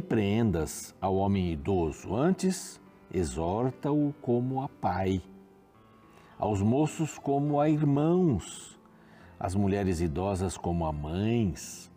Repreendas 0.00 0.94
ao 0.98 1.14
homem 1.16 1.52
idoso, 1.52 2.16
antes 2.16 2.80
exorta-o 3.12 4.14
como 4.22 4.62
a 4.62 4.68
pai, 4.68 5.20
aos 6.38 6.62
moços 6.62 7.18
como 7.18 7.60
a 7.60 7.68
irmãos, 7.68 8.80
às 9.38 9.54
mulheres 9.54 10.00
idosas 10.00 10.56
como 10.56 10.86
a 10.86 10.92
mães, 10.92 11.92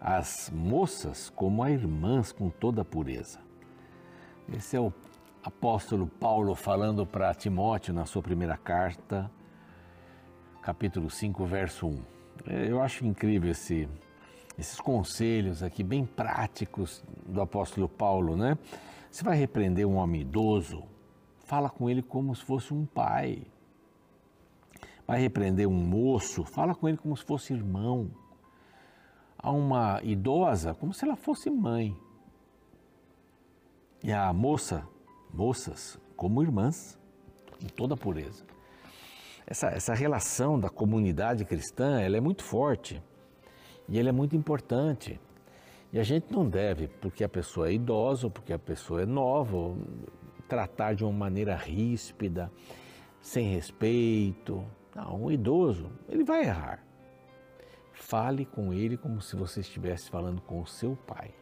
às 0.00 0.50
moças 0.54 1.28
como 1.28 1.62
a 1.62 1.70
irmãs 1.70 2.32
com 2.32 2.48
toda 2.48 2.80
a 2.80 2.84
pureza. 2.84 3.40
Esse 4.50 4.74
é 4.74 4.80
o 4.80 4.90
apóstolo 5.42 6.06
Paulo 6.06 6.54
falando 6.54 7.04
para 7.04 7.34
Timóteo 7.34 7.92
na 7.92 8.06
sua 8.06 8.22
primeira 8.22 8.56
carta, 8.56 9.30
capítulo 10.62 11.10
5, 11.10 11.44
verso 11.44 11.86
1. 11.86 12.02
Eu 12.46 12.80
acho 12.80 13.04
incrível 13.04 13.50
esse, 13.50 13.86
esses 14.58 14.80
conselhos 14.80 15.62
aqui, 15.62 15.82
bem 15.82 16.06
práticos 16.06 17.02
do 17.26 17.40
apóstolo 17.40 17.88
Paulo, 17.88 18.36
né? 18.36 18.56
Você 19.10 19.24
vai 19.24 19.36
repreender 19.36 19.86
um 19.86 19.96
homem 19.96 20.20
idoso, 20.22 20.84
fala 21.40 21.68
com 21.68 21.90
ele 21.90 22.02
como 22.02 22.34
se 22.34 22.42
fosse 22.42 22.72
um 22.72 22.86
pai. 22.86 23.42
Vai 25.06 25.20
repreender 25.20 25.68
um 25.68 25.74
moço, 25.74 26.44
fala 26.44 26.74
com 26.74 26.88
ele 26.88 26.96
como 26.96 27.16
se 27.16 27.24
fosse 27.24 27.52
irmão. 27.52 28.10
A 29.38 29.50
uma 29.50 30.00
idosa, 30.02 30.74
como 30.74 30.94
se 30.94 31.04
ela 31.04 31.16
fosse 31.16 31.50
mãe. 31.50 31.96
E 34.02 34.12
a 34.12 34.32
moça, 34.32 34.86
moças 35.32 35.98
como 36.16 36.42
irmãs, 36.42 36.98
com 37.60 37.66
toda 37.66 37.96
pureza. 37.96 38.44
Essa, 39.46 39.68
essa 39.68 39.94
relação 39.94 40.58
da 40.58 40.70
comunidade 40.70 41.44
cristã 41.44 42.00
ela 42.00 42.16
é 42.16 42.20
muito 42.20 42.42
forte 42.42 43.02
e 43.88 43.98
ela 43.98 44.08
é 44.08 44.12
muito 44.12 44.34
importante. 44.36 45.20
E 45.92 45.98
a 45.98 46.02
gente 46.02 46.32
não 46.32 46.48
deve, 46.48 46.88
porque 46.88 47.22
a 47.22 47.28
pessoa 47.28 47.68
é 47.68 47.72
idosa, 47.74 48.28
porque 48.28 48.52
a 48.52 48.58
pessoa 48.58 49.02
é 49.02 49.06
nova, 49.06 49.76
tratar 50.48 50.94
de 50.94 51.04
uma 51.04 51.12
maneira 51.12 51.54
ríspida, 51.54 52.50
sem 53.20 53.48
respeito. 53.48 54.64
Não, 54.94 55.24
um 55.24 55.30
idoso, 55.30 55.90
ele 56.08 56.24
vai 56.24 56.42
errar. 56.42 56.84
Fale 57.92 58.44
com 58.44 58.72
ele 58.72 58.96
como 58.96 59.20
se 59.20 59.36
você 59.36 59.60
estivesse 59.60 60.10
falando 60.10 60.40
com 60.40 60.60
o 60.60 60.66
seu 60.66 60.96
pai. 61.06 61.32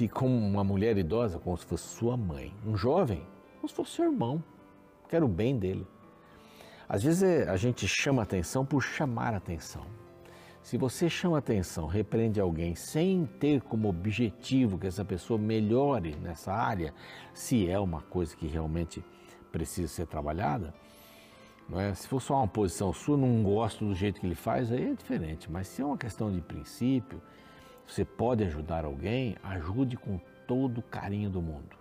E 0.00 0.08
como 0.08 0.34
uma 0.34 0.62
mulher 0.62 0.96
idosa, 0.96 1.38
como 1.38 1.56
se 1.56 1.66
fosse 1.66 1.88
sua 1.88 2.16
mãe. 2.16 2.54
Um 2.64 2.76
jovem, 2.76 3.26
como 3.56 3.68
se 3.68 3.74
fosse 3.74 3.90
seu 3.92 4.04
irmão. 4.04 4.42
Quero 5.08 5.26
o 5.26 5.28
bem 5.28 5.58
dele. 5.58 5.86
Às 6.92 7.02
vezes 7.02 7.22
é, 7.22 7.48
a 7.48 7.56
gente 7.56 7.88
chama 7.88 8.20
atenção 8.20 8.66
por 8.66 8.82
chamar 8.82 9.32
atenção. 9.32 9.86
Se 10.62 10.76
você 10.76 11.08
chama 11.08 11.38
atenção, 11.38 11.86
repreende 11.86 12.38
alguém 12.38 12.74
sem 12.74 13.24
ter 13.24 13.62
como 13.62 13.88
objetivo 13.88 14.78
que 14.78 14.86
essa 14.86 15.02
pessoa 15.02 15.38
melhore 15.38 16.14
nessa 16.16 16.52
área, 16.52 16.92
se 17.32 17.66
é 17.66 17.78
uma 17.78 18.02
coisa 18.02 18.36
que 18.36 18.46
realmente 18.46 19.02
precisa 19.50 19.88
ser 19.88 20.06
trabalhada, 20.06 20.74
não 21.66 21.80
é? 21.80 21.94
se 21.94 22.06
for 22.06 22.20
só 22.20 22.36
uma 22.36 22.46
posição 22.46 22.92
sua, 22.92 23.16
não 23.16 23.42
gosto 23.42 23.86
do 23.86 23.94
jeito 23.94 24.20
que 24.20 24.26
ele 24.26 24.34
faz, 24.34 24.70
aí 24.70 24.90
é 24.90 24.94
diferente. 24.94 25.50
Mas 25.50 25.68
se 25.68 25.80
é 25.80 25.86
uma 25.86 25.96
questão 25.96 26.30
de 26.30 26.42
princípio, 26.42 27.22
você 27.86 28.04
pode 28.04 28.44
ajudar 28.44 28.84
alguém, 28.84 29.34
ajude 29.42 29.96
com 29.96 30.20
todo 30.46 30.78
o 30.78 30.82
carinho 30.82 31.30
do 31.30 31.40
mundo. 31.40 31.74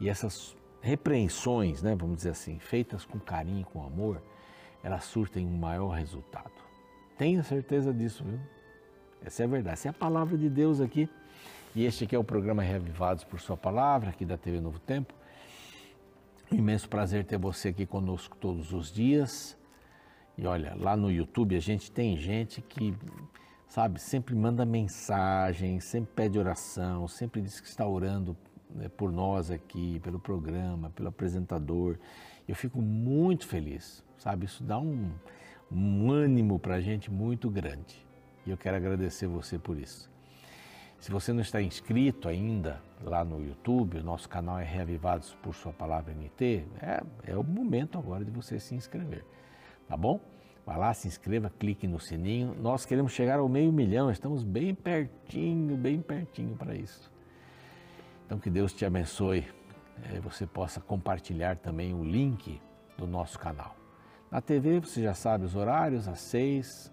E 0.00 0.08
essas 0.08 0.56
repreensões, 0.80 1.82
né, 1.82 1.94
vamos 1.94 2.18
dizer 2.18 2.30
assim, 2.30 2.58
feitas 2.58 3.04
com 3.04 3.18
carinho, 3.18 3.64
com 3.66 3.82
amor, 3.82 4.22
elas 4.82 5.04
surtem 5.04 5.46
um 5.46 5.56
maior 5.56 5.90
resultado. 5.90 6.52
Tenha 7.16 7.42
certeza 7.42 7.92
disso, 7.92 8.24
viu? 8.24 8.38
Essa 9.24 9.42
é 9.42 9.46
a 9.46 9.48
verdade. 9.48 9.72
Essa 9.74 9.88
é 9.88 9.90
a 9.90 9.94
palavra 9.94 10.38
de 10.38 10.48
Deus 10.48 10.80
aqui. 10.80 11.08
E 11.74 11.84
este 11.84 12.04
aqui 12.04 12.14
é 12.14 12.18
o 12.18 12.24
programa 12.24 12.62
Reavivados 12.62 13.24
por 13.24 13.40
Sua 13.40 13.56
Palavra, 13.56 14.10
aqui 14.10 14.24
da 14.24 14.36
TV 14.36 14.60
Novo 14.60 14.78
Tempo. 14.78 15.12
Um 16.50 16.56
imenso 16.56 16.88
prazer 16.88 17.24
ter 17.24 17.36
você 17.36 17.68
aqui 17.68 17.84
conosco 17.84 18.36
todos 18.36 18.72
os 18.72 18.90
dias. 18.90 19.56
E 20.36 20.46
olha, 20.46 20.74
lá 20.76 20.96
no 20.96 21.10
YouTube 21.10 21.56
a 21.56 21.60
gente 21.60 21.90
tem 21.90 22.16
gente 22.16 22.62
que, 22.62 22.94
sabe, 23.66 24.00
sempre 24.00 24.34
manda 24.34 24.64
mensagem, 24.64 25.80
sempre 25.80 26.12
pede 26.14 26.38
oração, 26.38 27.08
sempre 27.08 27.42
diz 27.42 27.60
que 27.60 27.66
está 27.66 27.86
orando 27.86 28.36
né, 28.70 28.88
por 28.88 29.12
nós 29.12 29.50
aqui, 29.50 30.00
pelo 30.00 30.18
programa, 30.18 30.90
pelo 30.90 31.08
apresentador. 31.08 31.96
Eu 32.46 32.54
fico 32.54 32.80
muito 32.80 33.46
feliz, 33.46 34.04
sabe? 34.18 34.46
Isso 34.46 34.62
dá 34.62 34.78
um, 34.78 35.10
um 35.70 36.10
ânimo 36.10 36.58
para 36.58 36.76
a 36.76 36.80
gente 36.80 37.10
muito 37.10 37.50
grande. 37.50 38.06
E 38.46 38.50
eu 38.50 38.56
quero 38.56 38.76
agradecer 38.76 39.26
você 39.26 39.58
por 39.58 39.78
isso. 39.78 40.10
Se 40.98 41.12
você 41.12 41.32
não 41.32 41.40
está 41.40 41.62
inscrito 41.62 42.28
ainda 42.28 42.82
lá 43.02 43.24
no 43.24 43.40
YouTube, 43.44 43.98
o 43.98 44.02
nosso 44.02 44.28
canal 44.28 44.58
é 44.58 44.64
Reavivados 44.64 45.36
por 45.42 45.54
Sua 45.54 45.72
Palavra 45.72 46.12
NT, 46.12 46.64
é, 46.80 47.02
é 47.24 47.36
o 47.36 47.44
momento 47.44 47.98
agora 47.98 48.24
de 48.24 48.30
você 48.32 48.58
se 48.58 48.74
inscrever, 48.74 49.24
tá 49.86 49.96
bom? 49.96 50.20
Vá 50.66 50.76
lá, 50.76 50.92
se 50.92 51.06
inscreva, 51.06 51.50
clique 51.56 51.86
no 51.86 51.98
sininho. 52.00 52.54
Nós 52.60 52.84
queremos 52.84 53.12
chegar 53.12 53.38
ao 53.38 53.48
meio 53.48 53.72
milhão, 53.72 54.10
estamos 54.10 54.42
bem 54.42 54.74
pertinho, 54.74 55.76
bem 55.76 56.02
pertinho 56.02 56.56
para 56.56 56.74
isso. 56.74 57.10
Então 58.28 58.38
que 58.38 58.50
Deus 58.50 58.74
te 58.74 58.84
abençoe, 58.84 59.42
é, 60.12 60.20
você 60.20 60.46
possa 60.46 60.82
compartilhar 60.82 61.56
também 61.56 61.94
o 61.94 62.04
link 62.04 62.60
do 62.94 63.06
nosso 63.06 63.38
canal. 63.38 63.74
Na 64.30 64.42
TV 64.42 64.80
você 64.80 65.02
já 65.02 65.14
sabe 65.14 65.46
os 65.46 65.56
horários, 65.56 66.06
às 66.06 66.20
6, 66.20 66.92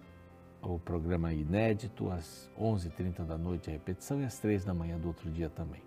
o 0.62 0.78
programa 0.78 1.34
inédito, 1.34 2.10
às 2.10 2.50
11h30 2.58 3.26
da 3.26 3.36
noite 3.36 3.68
a 3.68 3.72
repetição 3.74 4.22
e 4.22 4.24
às 4.24 4.38
3 4.38 4.64
da 4.64 4.72
manhã 4.72 4.98
do 4.98 5.08
outro 5.08 5.30
dia 5.30 5.50
também. 5.50 5.82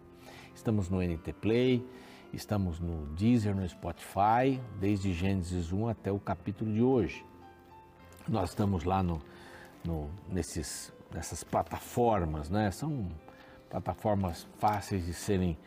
Estamos 0.54 0.88
no 0.88 1.02
NT 1.02 1.34
Play, 1.42 1.84
estamos 2.32 2.80
no 2.80 3.08
Deezer, 3.16 3.56
no 3.56 3.68
Spotify, 3.68 4.62
desde 4.80 5.12
Gênesis 5.14 5.72
1 5.72 5.88
até 5.88 6.12
o 6.12 6.20
capítulo 6.20 6.72
de 6.72 6.84
hoje. 6.84 7.26
Nós 8.28 8.52
estamos 8.52 8.84
lá 8.84 9.02
no, 9.02 9.20
no 9.84 10.12
nesses, 10.32 10.94
nessas 11.12 11.44
plataformas, 11.44 12.52
né? 12.52 12.70
São 12.70 13.10
plataformas 13.70 14.48
fáceis 14.58 15.06
de 15.06 15.14
serem 15.14 15.58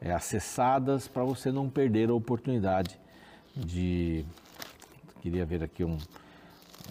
é, 0.00 0.12
acessadas 0.12 1.08
para 1.08 1.24
você 1.24 1.50
não 1.50 1.68
perder 1.68 2.10
a 2.10 2.14
oportunidade 2.14 2.98
de 3.56 4.24
Queria 5.20 5.44
ver 5.44 5.64
aqui 5.64 5.84
um, 5.84 5.98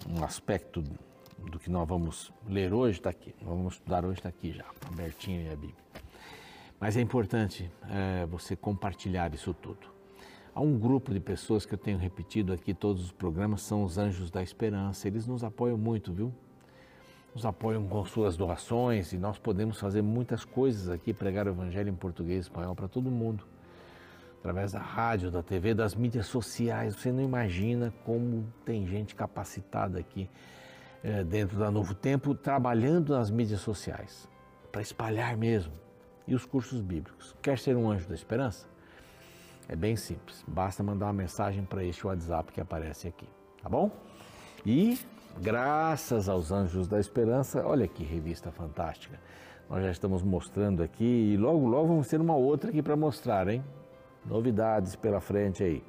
um 0.06 0.22
aspecto 0.22 0.84
do 1.50 1.58
que 1.58 1.70
nós 1.70 1.88
vamos 1.88 2.30
ler 2.46 2.74
hoje, 2.74 2.98
está 2.98 3.08
aqui. 3.08 3.34
Vamos 3.42 3.74
estudar 3.74 4.04
hoje, 4.04 4.18
está 4.18 4.28
aqui 4.28 4.52
já, 4.52 4.66
abertinho 4.86 5.40
aí 5.40 5.52
a 5.52 5.56
Bíblia. 5.56 5.84
Mas 6.78 6.96
é 6.96 7.00
importante 7.00 7.70
é, 7.90 8.26
você 8.26 8.54
compartilhar 8.54 9.32
isso 9.32 9.54
tudo. 9.54 9.88
Há 10.54 10.60
um 10.60 10.78
grupo 10.78 11.12
de 11.12 11.20
pessoas 11.20 11.64
que 11.64 11.72
eu 11.72 11.78
tenho 11.78 11.96
repetido 11.96 12.52
aqui 12.52 12.74
todos 12.74 13.02
os 13.02 13.12
programas, 13.12 13.62
são 13.62 13.82
os 13.82 13.96
Anjos 13.96 14.30
da 14.30 14.42
Esperança. 14.42 15.08
Eles 15.08 15.26
nos 15.26 15.42
apoiam 15.42 15.78
muito, 15.78 16.12
viu? 16.12 16.32
Nos 17.34 17.44
apoiam 17.44 17.86
com 17.86 18.04
suas 18.04 18.36
doações 18.36 19.12
e 19.12 19.18
nós 19.18 19.38
podemos 19.38 19.78
fazer 19.78 20.02
muitas 20.02 20.44
coisas 20.44 20.88
aqui, 20.88 21.12
pregar 21.12 21.46
o 21.46 21.50
Evangelho 21.50 21.88
em 21.88 21.94
português 21.94 22.38
e 22.38 22.48
espanhol 22.48 22.74
para 22.74 22.88
todo 22.88 23.10
mundo 23.10 23.44
através 24.38 24.72
da 24.72 24.80
rádio, 24.80 25.30
da 25.30 25.42
TV, 25.42 25.74
das 25.74 25.94
mídias 25.94 26.26
sociais. 26.26 26.94
Você 26.94 27.12
não 27.12 27.22
imagina 27.22 27.92
como 28.04 28.46
tem 28.64 28.86
gente 28.86 29.14
capacitada 29.14 29.98
aqui 29.98 30.28
é, 31.02 31.22
dentro 31.22 31.58
da 31.58 31.70
Novo 31.70 31.94
Tempo 31.94 32.34
trabalhando 32.34 33.14
nas 33.14 33.30
mídias 33.30 33.60
sociais 33.60 34.28
para 34.70 34.80
espalhar 34.80 35.36
mesmo. 35.36 35.72
E 36.26 36.34
os 36.34 36.44
cursos 36.44 36.80
bíblicos. 36.80 37.34
Quer 37.40 37.58
ser 37.58 37.74
um 37.74 37.90
anjo 37.90 38.06
da 38.06 38.14
esperança? 38.14 38.66
É 39.66 39.74
bem 39.74 39.96
simples. 39.96 40.44
Basta 40.46 40.82
mandar 40.82 41.06
uma 41.06 41.12
mensagem 41.12 41.64
para 41.64 41.82
este 41.84 42.06
WhatsApp 42.06 42.52
que 42.52 42.60
aparece 42.60 43.08
aqui, 43.08 43.28
tá 43.62 43.68
bom? 43.68 43.90
E 44.64 44.98
graças 45.40 46.28
aos 46.28 46.50
Anjos 46.50 46.88
da 46.88 46.98
Esperança, 46.98 47.66
olha 47.66 47.86
que 47.86 48.02
revista 48.04 48.50
fantástica. 48.50 49.18
Nós 49.68 49.82
já 49.82 49.90
estamos 49.90 50.22
mostrando 50.22 50.82
aqui 50.82 51.32
e 51.32 51.36
logo 51.36 51.66
logo 51.66 51.88
vamos 51.88 52.08
ter 52.08 52.20
uma 52.20 52.34
outra 52.34 52.70
aqui 52.70 52.82
para 52.82 52.96
mostrar, 52.96 53.48
hein? 53.48 53.62
Novidades 54.24 54.96
pela 54.96 55.20
frente 55.20 55.62
aí. 55.62 55.84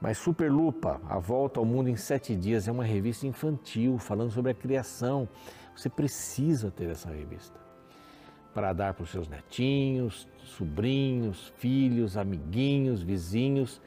Mas 0.00 0.18
Superlupa, 0.18 1.00
A 1.08 1.18
Volta 1.18 1.60
ao 1.60 1.66
Mundo 1.66 1.88
em 1.88 1.96
Sete 1.96 2.34
Dias, 2.34 2.66
é 2.68 2.72
uma 2.72 2.84
revista 2.84 3.26
infantil 3.26 3.98
falando 3.98 4.30
sobre 4.30 4.50
a 4.50 4.54
criação. 4.54 5.28
Você 5.76 5.88
precisa 5.88 6.70
ter 6.70 6.90
essa 6.90 7.10
revista 7.10 7.62
para 8.52 8.72
dar 8.72 8.94
para 8.94 9.04
os 9.04 9.10
seus 9.10 9.28
netinhos, 9.28 10.28
sobrinhos, 10.44 11.52
filhos, 11.56 12.16
amiguinhos, 12.16 13.02
vizinhos. 13.02 13.80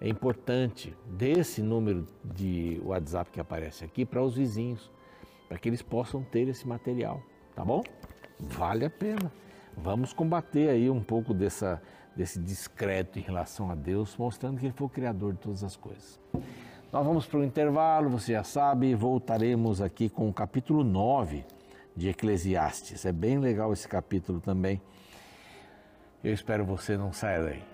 É 0.00 0.08
importante 0.08 0.96
desse 1.06 1.62
número 1.62 2.06
de 2.24 2.80
WhatsApp 2.84 3.30
que 3.30 3.40
aparece 3.40 3.84
aqui 3.84 4.04
para 4.04 4.22
os 4.22 4.36
vizinhos, 4.36 4.90
para 5.48 5.58
que 5.58 5.68
eles 5.68 5.82
possam 5.82 6.22
ter 6.22 6.48
esse 6.48 6.66
material, 6.66 7.22
tá 7.54 7.64
bom? 7.64 7.82
Vale 8.38 8.84
a 8.84 8.90
pena. 8.90 9.32
Vamos 9.76 10.12
combater 10.12 10.68
aí 10.68 10.90
um 10.90 11.02
pouco 11.02 11.32
dessa 11.32 11.80
desse 12.16 12.38
discreto 12.38 13.18
em 13.18 13.22
relação 13.22 13.70
a 13.70 13.74
Deus, 13.74 14.16
mostrando 14.16 14.58
que 14.58 14.66
Ele 14.66 14.74
foi 14.76 14.86
o 14.86 14.90
Criador 14.90 15.32
de 15.32 15.40
todas 15.40 15.64
as 15.64 15.76
coisas. 15.76 16.20
Nós 16.92 17.04
vamos 17.04 17.26
para 17.26 17.40
o 17.40 17.44
intervalo, 17.44 18.08
você 18.08 18.32
já 18.32 18.44
sabe, 18.44 18.94
voltaremos 18.94 19.82
aqui 19.82 20.08
com 20.08 20.28
o 20.28 20.32
capítulo 20.32 20.84
9 20.84 21.44
de 21.96 22.08
Eclesiastes. 22.08 23.04
É 23.04 23.12
bem 23.12 23.38
legal 23.38 23.72
esse 23.72 23.88
capítulo 23.88 24.40
também. 24.40 24.80
Eu 26.22 26.32
espero 26.32 26.64
você 26.64 26.96
não 26.96 27.12
saia 27.12 27.42
daí. 27.42 27.73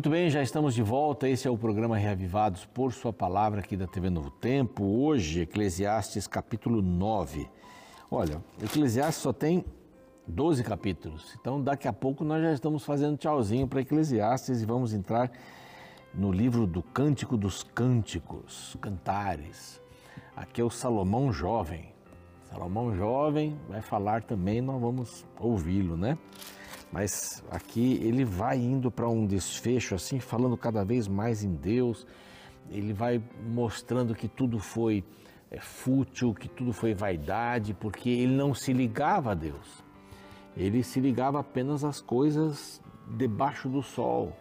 Muito 0.00 0.08
bem, 0.08 0.30
já 0.30 0.42
estamos 0.42 0.74
de 0.74 0.82
volta. 0.82 1.28
Esse 1.28 1.46
é 1.46 1.50
o 1.50 1.58
programa 1.58 1.94
Reavivados 1.94 2.64
por 2.64 2.90
Sua 2.90 3.12
Palavra 3.12 3.60
aqui 3.60 3.76
da 3.76 3.86
TV 3.86 4.08
Novo 4.08 4.30
Tempo. 4.30 4.82
Hoje, 4.82 5.42
Eclesiastes 5.42 6.26
capítulo 6.26 6.80
9. 6.80 7.46
Olha, 8.10 8.42
Eclesiastes 8.62 9.22
só 9.22 9.30
tem 9.30 9.62
12 10.26 10.64
capítulos, 10.64 11.36
então 11.38 11.62
daqui 11.62 11.86
a 11.86 11.92
pouco 11.92 12.24
nós 12.24 12.42
já 12.42 12.50
estamos 12.50 12.82
fazendo 12.82 13.18
tchauzinho 13.18 13.68
para 13.68 13.82
Eclesiastes 13.82 14.62
e 14.62 14.64
vamos 14.64 14.94
entrar 14.94 15.30
no 16.14 16.32
livro 16.32 16.66
do 16.66 16.82
Cântico 16.82 17.36
dos 17.36 17.62
Cânticos, 17.62 18.78
Cantares. 18.80 19.82
Aqui 20.34 20.62
é 20.62 20.64
o 20.64 20.70
Salomão 20.70 21.30
Jovem. 21.30 21.92
Salomão 22.44 22.96
Jovem 22.96 23.54
vai 23.68 23.82
falar 23.82 24.22
também, 24.22 24.62
nós 24.62 24.80
vamos 24.80 25.26
ouvi-lo, 25.38 25.94
né? 25.94 26.16
Mas 26.92 27.44
aqui 27.50 28.00
ele 28.02 28.24
vai 28.24 28.58
indo 28.58 28.90
para 28.90 29.08
um 29.08 29.26
desfecho 29.26 29.94
assim, 29.94 30.18
falando 30.18 30.56
cada 30.56 30.84
vez 30.84 31.06
mais 31.06 31.44
em 31.44 31.54
Deus. 31.54 32.06
Ele 32.70 32.92
vai 32.92 33.22
mostrando 33.48 34.14
que 34.14 34.26
tudo 34.26 34.58
foi 34.58 35.04
é, 35.50 35.60
fútil, 35.60 36.34
que 36.34 36.48
tudo 36.48 36.72
foi 36.72 36.94
vaidade, 36.94 37.74
porque 37.74 38.08
ele 38.08 38.34
não 38.34 38.54
se 38.54 38.72
ligava 38.72 39.32
a 39.32 39.34
Deus. 39.34 39.84
Ele 40.56 40.82
se 40.82 41.00
ligava 41.00 41.40
apenas 41.40 41.84
às 41.84 42.00
coisas 42.00 42.82
debaixo 43.16 43.68
do 43.68 43.82
sol, 43.82 44.36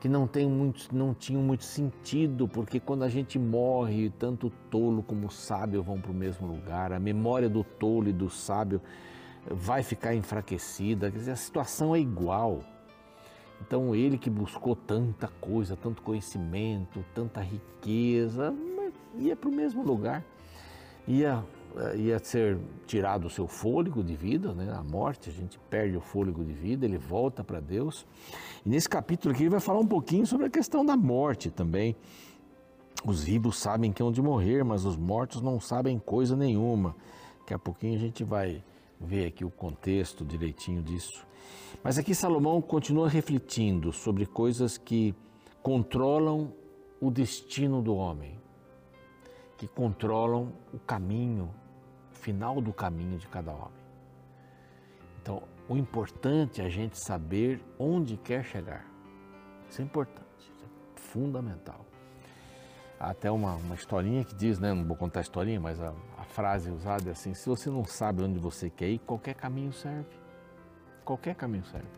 que 0.00 0.08
não, 0.08 0.26
tem 0.26 0.46
muito, 0.46 0.94
não 0.94 1.14
tinham 1.14 1.42
muito 1.42 1.64
sentido, 1.64 2.46
porque 2.46 2.78
quando 2.78 3.02
a 3.02 3.08
gente 3.08 3.38
morre, 3.38 4.10
tanto 4.18 4.48
o 4.48 4.52
tolo 4.70 5.02
como 5.02 5.26
o 5.26 5.30
sábio 5.30 5.82
vão 5.82 6.00
para 6.00 6.10
o 6.10 6.14
mesmo 6.14 6.46
lugar, 6.46 6.92
a 6.92 7.00
memória 7.00 7.48
do 7.48 7.64
tolo 7.64 8.08
e 8.08 8.12
do 8.12 8.30
sábio 8.30 8.80
vai 9.50 9.82
ficar 9.82 10.14
enfraquecida, 10.14 11.10
quer 11.10 11.18
dizer, 11.18 11.32
a 11.32 11.36
situação 11.36 11.94
é 11.94 12.00
igual. 12.00 12.60
Então 13.60 13.94
ele 13.94 14.18
que 14.18 14.28
buscou 14.28 14.76
tanta 14.76 15.28
coisa, 15.40 15.76
tanto 15.76 16.02
conhecimento, 16.02 17.04
tanta 17.14 17.40
riqueza, 17.40 18.54
ia 19.18 19.34
para 19.34 19.48
o 19.48 19.52
mesmo 19.52 19.82
lugar, 19.82 20.24
ia, 21.08 21.42
ia 21.96 22.18
ser 22.18 22.58
tirado 22.86 23.26
o 23.26 23.30
seu 23.30 23.46
fôlego 23.46 24.02
de 24.02 24.14
vida, 24.14 24.52
né? 24.52 24.72
a 24.72 24.82
morte, 24.82 25.30
a 25.30 25.32
gente 25.32 25.58
perde 25.70 25.96
o 25.96 26.00
fôlego 26.00 26.44
de 26.44 26.52
vida, 26.52 26.84
ele 26.84 26.98
volta 26.98 27.42
para 27.42 27.60
Deus. 27.60 28.06
E 28.64 28.68
nesse 28.68 28.88
capítulo 28.88 29.34
aqui 29.34 29.44
ele 29.44 29.50
vai 29.50 29.60
falar 29.60 29.80
um 29.80 29.86
pouquinho 29.86 30.26
sobre 30.26 30.46
a 30.46 30.50
questão 30.50 30.84
da 30.84 30.96
morte 30.96 31.50
também. 31.50 31.96
Os 33.04 33.22
vivos 33.22 33.58
sabem 33.58 33.92
que 33.92 34.02
é 34.02 34.04
onde 34.04 34.20
morrer, 34.20 34.64
mas 34.64 34.84
os 34.84 34.96
mortos 34.96 35.40
não 35.40 35.60
sabem 35.60 35.98
coisa 35.98 36.36
nenhuma. 36.36 36.94
Daqui 37.40 37.54
a 37.54 37.58
pouquinho 37.58 37.94
a 37.94 38.00
gente 38.00 38.24
vai 38.24 38.62
ver 39.00 39.26
aqui 39.26 39.44
o 39.44 39.50
contexto 39.50 40.24
direitinho 40.24 40.82
disso. 40.82 41.26
Mas 41.82 41.98
aqui 41.98 42.14
Salomão 42.14 42.60
continua 42.60 43.08
refletindo 43.08 43.92
sobre 43.92 44.26
coisas 44.26 44.76
que 44.78 45.14
controlam 45.62 46.52
o 47.00 47.10
destino 47.10 47.82
do 47.82 47.94
homem, 47.94 48.38
que 49.56 49.68
controlam 49.68 50.52
o 50.72 50.78
caminho, 50.78 51.54
o 52.12 52.14
final 52.14 52.60
do 52.60 52.72
caminho 52.72 53.18
de 53.18 53.26
cada 53.28 53.52
homem. 53.52 53.86
Então, 55.20 55.42
o 55.68 55.76
importante 55.76 56.60
é 56.60 56.64
a 56.64 56.68
gente 56.68 56.98
saber 56.98 57.60
onde 57.78 58.16
quer 58.16 58.44
chegar. 58.44 58.86
Isso 59.68 59.82
é 59.82 59.84
importante, 59.84 60.26
isso 60.38 60.64
é 60.64 61.00
fundamental. 61.00 61.84
Há 62.98 63.10
até 63.10 63.30
uma, 63.30 63.56
uma 63.56 63.74
historinha 63.74 64.24
que 64.24 64.34
diz, 64.34 64.58
né, 64.58 64.72
não 64.72 64.84
vou 64.84 64.96
contar 64.96 65.20
a 65.20 65.22
historinha, 65.22 65.60
mas 65.60 65.80
a, 65.80 65.92
frase 66.36 66.70
usada 66.70 67.08
é 67.08 67.12
assim: 67.12 67.32
se 67.32 67.48
você 67.48 67.70
não 67.70 67.84
sabe 67.84 68.22
onde 68.22 68.38
você 68.38 68.68
quer 68.68 68.90
ir, 68.90 68.98
qualquer 68.98 69.34
caminho 69.34 69.72
serve. 69.72 70.14
Qualquer 71.02 71.34
caminho 71.34 71.64
serve. 71.64 71.88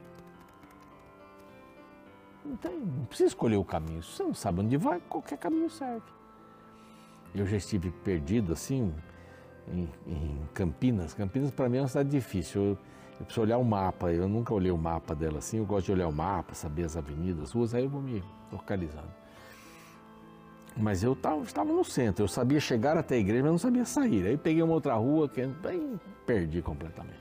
Tem, 2.62 2.79
não 2.79 3.05
precisa 3.06 3.29
escolher 3.29 3.56
o 3.56 3.64
caminho. 3.64 4.00
Se 4.02 4.17
você 4.17 4.23
não 4.23 4.35
sabe 4.35 4.61
onde 4.61 4.76
vai, 4.76 5.00
qualquer 5.08 5.38
caminho 5.38 5.69
serve. 5.69 6.06
Eu 7.35 7.44
já 7.46 7.56
estive 7.56 7.90
perdido 7.90 8.52
assim 8.52 8.94
em, 9.67 9.88
em 10.06 10.40
Campinas. 10.55 11.12
Campinas 11.14 11.50
para 11.50 11.69
mim 11.69 11.79
é 11.79 11.81
uma 11.82 11.88
cidade 11.88 12.08
difícil. 12.08 12.62
Eu, 12.62 12.79
eu 13.19 13.25
preciso 13.26 13.40
olhar 13.43 13.58
o 13.58 13.64
mapa. 13.64 14.12
Eu 14.12 14.29
nunca 14.29 14.55
olhei 14.55 14.70
o 14.70 14.79
mapa 14.79 15.14
dela 15.14 15.38
assim. 15.38 15.58
Eu 15.58 15.67
gosto 15.67 15.87
de 15.87 15.93
olhar 15.93 16.06
o 16.06 16.12
mapa, 16.12 16.55
saber 16.55 16.85
as 16.85 16.96
avenidas, 16.96 17.43
as 17.43 17.52
ruas. 17.52 17.75
Aí 17.75 17.85
eu 17.85 17.90
vou 17.90 18.00
me 18.00 18.23
localizando. 18.52 19.11
Mas 20.76 21.02
eu 21.02 21.16
tava, 21.16 21.42
estava 21.42 21.72
no 21.72 21.84
centro, 21.84 22.24
eu 22.24 22.28
sabia 22.28 22.60
chegar 22.60 22.96
até 22.96 23.16
a 23.16 23.18
igreja, 23.18 23.42
mas 23.42 23.50
não 23.50 23.58
sabia 23.58 23.84
sair. 23.84 24.26
Aí 24.26 24.36
peguei 24.36 24.62
uma 24.62 24.74
outra 24.74 24.94
rua 24.94 25.28
que 25.28 25.40
aí 25.40 25.98
perdi 26.24 26.62
completamente. 26.62 27.18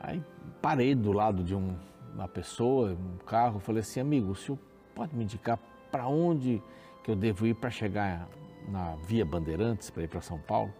Aí 0.00 0.22
parei 0.62 0.94
do 0.94 1.12
lado 1.12 1.42
de 1.42 1.54
um, 1.54 1.74
uma 2.14 2.28
pessoa, 2.28 2.92
um 2.92 3.18
carro, 3.18 3.60
falei 3.60 3.80
assim, 3.80 4.00
amigo, 4.00 4.30
o 4.30 4.34
senhor 4.34 4.58
pode 4.94 5.14
me 5.14 5.24
indicar 5.24 5.58
para 5.90 6.06
onde 6.06 6.62
que 7.04 7.10
eu 7.10 7.16
devo 7.16 7.46
ir 7.46 7.54
para 7.54 7.70
chegar 7.70 8.28
na 8.68 8.96
Via 9.06 9.24
Bandeirantes, 9.24 9.90
para 9.90 10.02
ir 10.02 10.08
para 10.08 10.20
São 10.20 10.38
Paulo? 10.38 10.72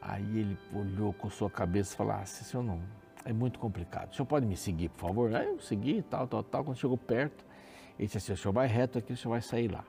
Aí 0.00 0.38
ele 0.38 0.58
olhou 0.74 1.12
com 1.12 1.28
sua 1.28 1.50
cabeça 1.50 1.94
e 1.94 1.96
falou, 1.96 2.14
ah, 2.14 2.24
senhor 2.24 2.62
não, 2.62 2.80
é 3.24 3.32
muito 3.32 3.58
complicado. 3.58 4.12
O 4.12 4.14
senhor 4.14 4.26
pode 4.26 4.46
me 4.46 4.56
seguir, 4.56 4.88
por 4.88 5.00
favor? 5.00 5.34
Aí 5.34 5.46
eu 5.46 5.60
segui, 5.60 6.02
tal, 6.02 6.26
tal, 6.26 6.42
tal. 6.42 6.64
Quando 6.64 6.78
chegou 6.78 6.96
perto, 6.96 7.44
ele 8.00 8.06
disse 8.06 8.16
assim, 8.16 8.32
o 8.32 8.36
senhor 8.36 8.54
vai 8.54 8.66
reto 8.66 8.96
aqui, 8.96 9.12
o 9.12 9.16
senhor 9.16 9.32
vai 9.32 9.42
sair 9.42 9.70
lá. 9.70 9.84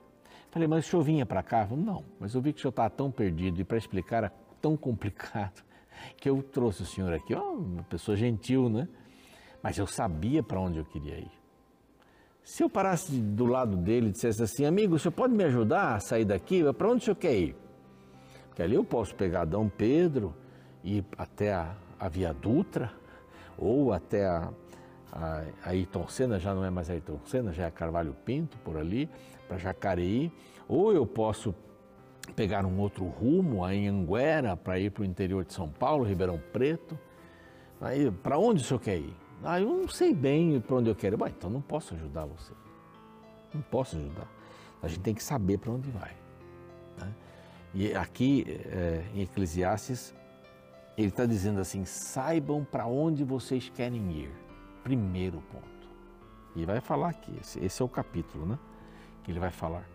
Falei, 0.49 0.67
mas 0.67 0.85
o 0.85 0.89
senhor 0.89 1.01
vinha 1.01 1.25
para 1.25 1.41
cá? 1.41 1.65
Falei, 1.65 1.81
não, 1.81 2.03
mas 2.19 2.35
eu 2.35 2.41
vi 2.41 2.51
que 2.51 2.59
o 2.59 2.61
senhor 2.61 2.71
estava 2.71 2.89
tão 2.89 3.09
perdido 3.09 3.61
e 3.61 3.63
para 3.63 3.77
explicar 3.77 4.17
era 4.17 4.33
tão 4.61 4.75
complicado 4.75 5.63
que 6.17 6.29
eu 6.29 6.43
trouxe 6.43 6.83
o 6.83 6.85
senhor 6.85 7.13
aqui, 7.13 7.33
oh, 7.33 7.53
uma 7.53 7.83
pessoa 7.83 8.17
gentil, 8.17 8.67
né? 8.67 8.85
Mas 9.63 9.77
eu 9.77 9.87
sabia 9.87 10.43
para 10.43 10.59
onde 10.59 10.77
eu 10.77 10.83
queria 10.83 11.19
ir. 11.19 11.31
Se 12.43 12.61
eu 12.61 12.69
parasse 12.69 13.13
do 13.13 13.45
lado 13.45 13.77
dele 13.77 14.09
e 14.09 14.11
dissesse 14.11 14.43
assim, 14.43 14.65
amigo, 14.65 14.95
o 14.95 14.99
senhor 14.99 15.13
pode 15.13 15.33
me 15.33 15.45
ajudar 15.45 15.95
a 15.95 15.99
sair 16.01 16.25
daqui? 16.25 16.61
Para 16.73 16.89
onde 16.89 17.03
o 17.03 17.05
senhor 17.05 17.15
quer 17.15 17.37
ir? 17.37 17.55
Porque 18.49 18.61
ali 18.61 18.75
eu 18.75 18.83
posso 18.83 19.15
pegar 19.15 19.45
Dom 19.45 19.69
Pedro 19.69 20.35
e 20.83 20.97
ir 20.97 21.05
até 21.17 21.53
a, 21.53 21.77
a 21.97 22.09
Via 22.09 22.33
Dutra 22.33 22.91
ou 23.57 23.93
até 23.93 24.25
a, 24.25 24.51
a, 25.11 25.43
Ayrton 25.65 26.07
Senna, 26.07 26.39
já 26.39 26.53
não 26.53 26.63
é 26.63 26.69
mais 26.69 26.89
Ayrton 26.89 27.19
Senna, 27.25 27.51
já 27.51 27.65
é 27.65 27.71
Carvalho 27.71 28.15
Pinto 28.25 28.57
por 28.59 28.77
ali, 28.77 29.09
para 29.47 29.57
Jacareí, 29.57 30.31
ou 30.67 30.93
eu 30.93 31.05
posso 31.05 31.53
pegar 32.35 32.65
um 32.65 32.79
outro 32.79 33.05
rumo, 33.05 33.65
a 33.65 33.69
Anguera, 33.69 34.55
para 34.55 34.79
ir 34.79 34.91
para 34.91 35.01
o 35.01 35.05
interior 35.05 35.43
de 35.43 35.53
São 35.53 35.67
Paulo, 35.69 36.05
Ribeirão 36.05 36.41
Preto. 36.51 36.97
Aí, 37.79 38.11
para 38.11 38.37
onde 38.37 38.61
o 38.61 38.65
senhor 38.65 38.79
quer 38.79 38.97
ir? 38.97 39.15
Ah, 39.43 39.59
eu 39.59 39.67
não 39.67 39.87
sei 39.87 40.13
bem 40.13 40.59
para 40.61 40.75
onde 40.75 40.89
eu 40.89 40.95
quero. 40.95 41.17
Bah, 41.17 41.29
então 41.29 41.49
não 41.49 41.61
posso 41.61 41.95
ajudar 41.95 42.25
você. 42.25 42.53
Não 43.53 43.61
posso 43.61 43.97
ajudar. 43.97 44.27
A 44.81 44.87
gente 44.87 45.01
tem 45.01 45.13
que 45.13 45.23
saber 45.23 45.57
para 45.57 45.71
onde 45.71 45.89
vai. 45.89 46.15
Né? 46.99 47.13
E 47.73 47.93
aqui 47.93 48.45
é, 48.65 49.03
em 49.13 49.21
Eclesiastes, 49.21 50.13
ele 50.97 51.07
está 51.07 51.25
dizendo 51.25 51.59
assim: 51.59 51.83
saibam 51.85 52.63
para 52.63 52.85
onde 52.85 53.23
vocês 53.23 53.69
querem 53.69 54.11
ir. 54.11 54.31
Primeiro 54.83 55.41
ponto. 55.51 55.67
E 56.55 56.65
vai 56.65 56.81
falar 56.81 57.09
aqui, 57.09 57.33
esse, 57.39 57.81
é 57.81 57.85
o 57.85 57.87
capítulo, 57.87 58.45
né? 58.45 58.59
que 59.23 59.31
ele 59.31 59.39
vai 59.39 59.51
falar. 59.51 59.87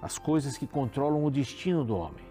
As 0.00 0.18
coisas 0.18 0.56
que 0.58 0.66
controlam 0.66 1.24
o 1.24 1.30
destino 1.30 1.84
do 1.84 1.96
homem. 1.96 2.24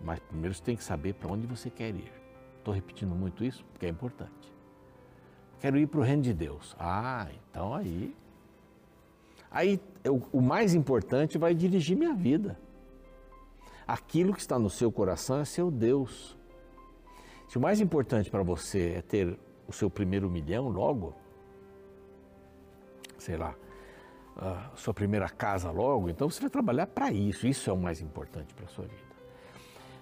Mas 0.00 0.20
primeiro 0.20 0.54
você 0.54 0.62
tem 0.62 0.76
que 0.76 0.84
saber 0.84 1.14
para 1.14 1.30
onde 1.30 1.46
você 1.46 1.70
quer 1.70 1.94
ir. 1.94 2.12
Estou 2.58 2.72
repetindo 2.72 3.14
muito 3.14 3.44
isso 3.44 3.64
porque 3.72 3.86
é 3.86 3.88
importante. 3.88 4.52
Quero 5.60 5.78
ir 5.78 5.86
para 5.86 6.00
o 6.00 6.02
reino 6.02 6.22
de 6.22 6.32
Deus. 6.32 6.76
Ah, 6.78 7.28
então 7.50 7.74
aí. 7.74 8.14
Aí 9.50 9.80
o 10.30 10.40
mais 10.40 10.74
importante 10.74 11.38
vai 11.38 11.54
dirigir 11.54 11.96
minha 11.96 12.14
vida. 12.14 12.58
Aquilo 13.86 14.34
que 14.34 14.40
está 14.40 14.58
no 14.58 14.68
seu 14.68 14.92
coração 14.92 15.40
é 15.40 15.44
seu 15.44 15.70
Deus. 15.70 16.36
Se 17.48 17.56
o 17.56 17.60
mais 17.60 17.80
importante 17.80 18.30
para 18.30 18.42
você 18.42 18.94
é 18.98 19.02
ter 19.02 19.38
o 19.68 19.72
seu 19.72 19.90
primeiro 19.90 20.30
milhão 20.30 20.68
logo, 20.68 21.14
sei 23.18 23.36
lá, 23.36 23.54
a 24.36 24.70
sua 24.76 24.94
primeira 24.94 25.28
casa 25.28 25.70
logo, 25.70 26.08
então 26.08 26.30
você 26.30 26.40
vai 26.40 26.50
trabalhar 26.50 26.86
para 26.86 27.12
isso. 27.12 27.46
Isso 27.46 27.68
é 27.68 27.72
o 27.72 27.76
mais 27.76 28.00
importante 28.00 28.54
para 28.54 28.64
a 28.64 28.68
sua 28.68 28.86
vida. 28.86 29.08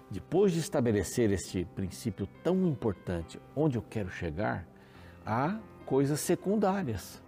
Depois 0.09 0.53
de 0.53 0.59
estabelecer 0.59 1.29
este 1.31 1.65
princípio 1.65 2.27
tão 2.41 2.65
importante, 2.65 3.41
onde 3.55 3.77
eu 3.77 3.81
quero 3.81 4.09
chegar, 4.09 4.65
há 5.25 5.59
coisas 5.85 6.19
secundárias. 6.21 7.21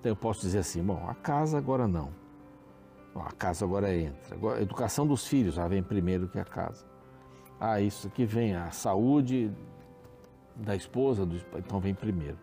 Então 0.00 0.12
eu 0.12 0.16
posso 0.16 0.40
dizer 0.40 0.60
assim, 0.60 0.82
bom, 0.82 1.06
a 1.06 1.14
casa 1.14 1.58
agora 1.58 1.86
não. 1.86 2.10
A 3.14 3.32
casa 3.32 3.64
agora 3.64 3.94
entra. 3.94 4.34
Agora, 4.34 4.58
a 4.58 4.62
educação 4.62 5.06
dos 5.06 5.26
filhos 5.26 5.54
já 5.54 5.66
vem 5.66 5.82
primeiro 5.82 6.28
que 6.28 6.38
a 6.38 6.44
casa. 6.44 6.84
Ah, 7.58 7.80
isso 7.80 8.06
aqui 8.06 8.24
vem 8.24 8.54
a 8.54 8.70
saúde 8.70 9.50
da 10.56 10.74
esposa, 10.74 11.26
do, 11.26 11.36
então 11.56 11.78
vem 11.78 11.94
primeiro. 11.94 12.38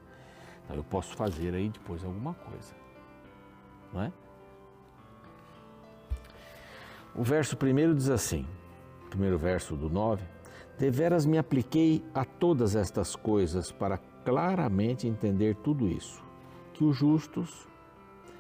Então 0.64 0.76
eu 0.76 0.84
posso 0.84 1.16
fazer 1.16 1.54
aí 1.54 1.70
depois 1.70 2.04
alguma 2.04 2.34
coisa. 2.34 2.74
Não 3.94 4.04
é? 4.04 4.12
O 7.16 7.24
verso 7.24 7.56
primeiro 7.56 7.94
diz 7.94 8.10
assim, 8.10 8.48
primeiro 9.10 9.38
verso 9.38 9.76
do 9.76 9.90
9: 9.90 10.24
Deveras 10.78 11.26
me 11.26 11.38
apliquei 11.38 12.04
a 12.14 12.26
todas 12.26 12.76
estas 12.76 13.16
coisas 13.16 13.72
para 13.72 14.00
claramente 14.26 15.08
entender 15.08 15.56
tudo 15.58 15.88
isso, 15.88 16.24
que 16.74 16.84
os 16.84 16.96
justos 16.98 17.68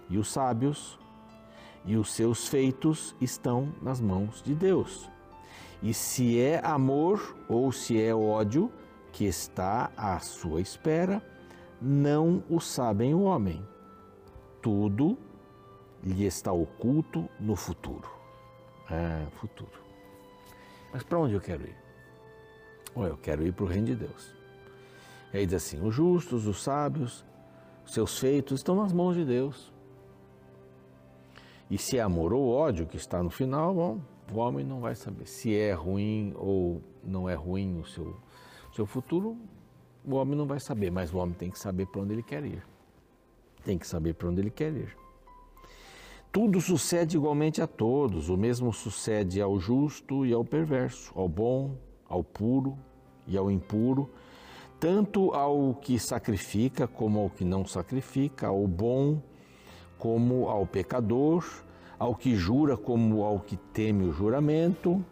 e 0.09 0.17
os 0.17 0.31
sábios 0.31 0.97
e 1.85 1.95
os 1.97 2.13
seus 2.13 2.47
feitos 2.47 3.15
estão 3.19 3.73
nas 3.81 3.99
mãos 3.99 4.41
de 4.41 4.55
Deus. 4.55 5.09
E 5.81 5.93
se 5.93 6.39
é 6.39 6.65
amor 6.65 7.35
ou 7.47 7.71
se 7.71 8.01
é 8.01 8.15
ódio 8.15 8.71
que 9.13 9.25
está 9.25 9.91
à 9.95 10.19
sua 10.19 10.59
espera, 10.59 11.21
não 11.79 12.43
o 12.49 12.59
sabem 12.59 13.13
o 13.13 13.21
homem. 13.21 13.65
Tudo 14.61 15.17
lhe 16.03 16.25
está 16.25 16.51
oculto 16.51 17.29
no 17.39 17.55
futuro. 17.55 18.09
É, 18.89 19.25
futuro. 19.37 19.71
Mas 20.91 21.03
para 21.03 21.19
onde 21.19 21.35
eu 21.35 21.41
quero 21.41 21.63
ir? 21.63 21.75
Ou 22.95 23.05
eu 23.05 23.17
quero 23.17 23.45
ir 23.45 23.53
para 23.53 23.65
o 23.65 23.67
reino 23.67 23.87
de 23.87 23.95
Deus. 23.95 24.35
E 25.31 25.37
aí 25.37 25.45
diz 25.45 25.55
assim: 25.55 25.79
os 25.85 25.93
justos, 25.93 26.47
os 26.47 26.61
sábios, 26.61 27.23
os 27.85 27.93
seus 27.93 28.17
feitos 28.17 28.59
estão 28.59 28.75
nas 28.75 28.91
mãos 28.91 29.15
de 29.15 29.23
Deus. 29.23 29.71
E 31.69 31.77
se 31.77 31.97
é 31.97 32.01
amor 32.01 32.33
ou 32.33 32.49
ódio 32.49 32.85
que 32.85 32.97
está 32.97 33.21
no 33.23 33.29
final, 33.29 33.73
bom, 33.73 34.01
o 34.31 34.37
homem 34.37 34.65
não 34.65 34.79
vai 34.79 34.95
saber. 34.95 35.27
Se 35.27 35.55
é 35.55 35.73
ruim 35.73 36.33
ou 36.35 36.81
não 37.03 37.29
é 37.29 37.35
ruim 37.35 37.79
o 37.79 37.85
seu, 37.85 38.15
seu 38.73 38.85
futuro, 38.85 39.37
o 40.03 40.15
homem 40.15 40.35
não 40.35 40.45
vai 40.45 40.59
saber, 40.59 40.91
mas 40.91 41.13
o 41.13 41.17
homem 41.17 41.35
tem 41.35 41.49
que 41.49 41.59
saber 41.59 41.85
para 41.87 42.01
onde 42.01 42.13
ele 42.13 42.23
quer 42.23 42.43
ir. 42.43 42.63
Tem 43.63 43.77
que 43.77 43.87
saber 43.87 44.13
para 44.15 44.27
onde 44.27 44.41
ele 44.41 44.49
quer 44.49 44.73
ir. 44.73 44.97
Tudo 46.31 46.59
sucede 46.59 47.15
igualmente 47.15 47.61
a 47.61 47.67
todos, 47.67 48.27
o 48.29 48.35
mesmo 48.35 48.73
sucede 48.73 49.39
ao 49.39 49.59
justo 49.59 50.25
e 50.25 50.33
ao 50.33 50.43
perverso, 50.43 51.11
ao 51.15 51.29
bom, 51.29 51.77
ao 52.09 52.23
puro 52.23 52.75
e 53.27 53.37
ao 53.37 53.51
impuro, 53.51 54.09
tanto 54.79 55.31
ao 55.31 55.75
que 55.75 55.99
sacrifica 55.99 56.87
como 56.87 57.19
ao 57.19 57.29
que 57.29 57.45
não 57.45 57.65
sacrifica, 57.65 58.47
ao 58.47 58.67
bom 58.67 59.21
como 59.99 60.49
ao 60.49 60.65
pecador, 60.65 61.45
ao 61.99 62.15
que 62.15 62.35
jura 62.35 62.75
como 62.75 63.23
ao 63.23 63.39
que 63.39 63.55
teme 63.55 64.03
o 64.05 64.11
juramento. 64.11 65.05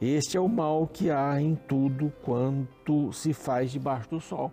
Este 0.00 0.38
é 0.38 0.40
o 0.40 0.48
mal 0.48 0.86
que 0.86 1.10
há 1.10 1.40
em 1.40 1.54
tudo 1.54 2.10
quanto 2.22 3.12
se 3.12 3.34
faz 3.34 3.70
debaixo 3.70 4.08
do 4.08 4.20
sol. 4.20 4.50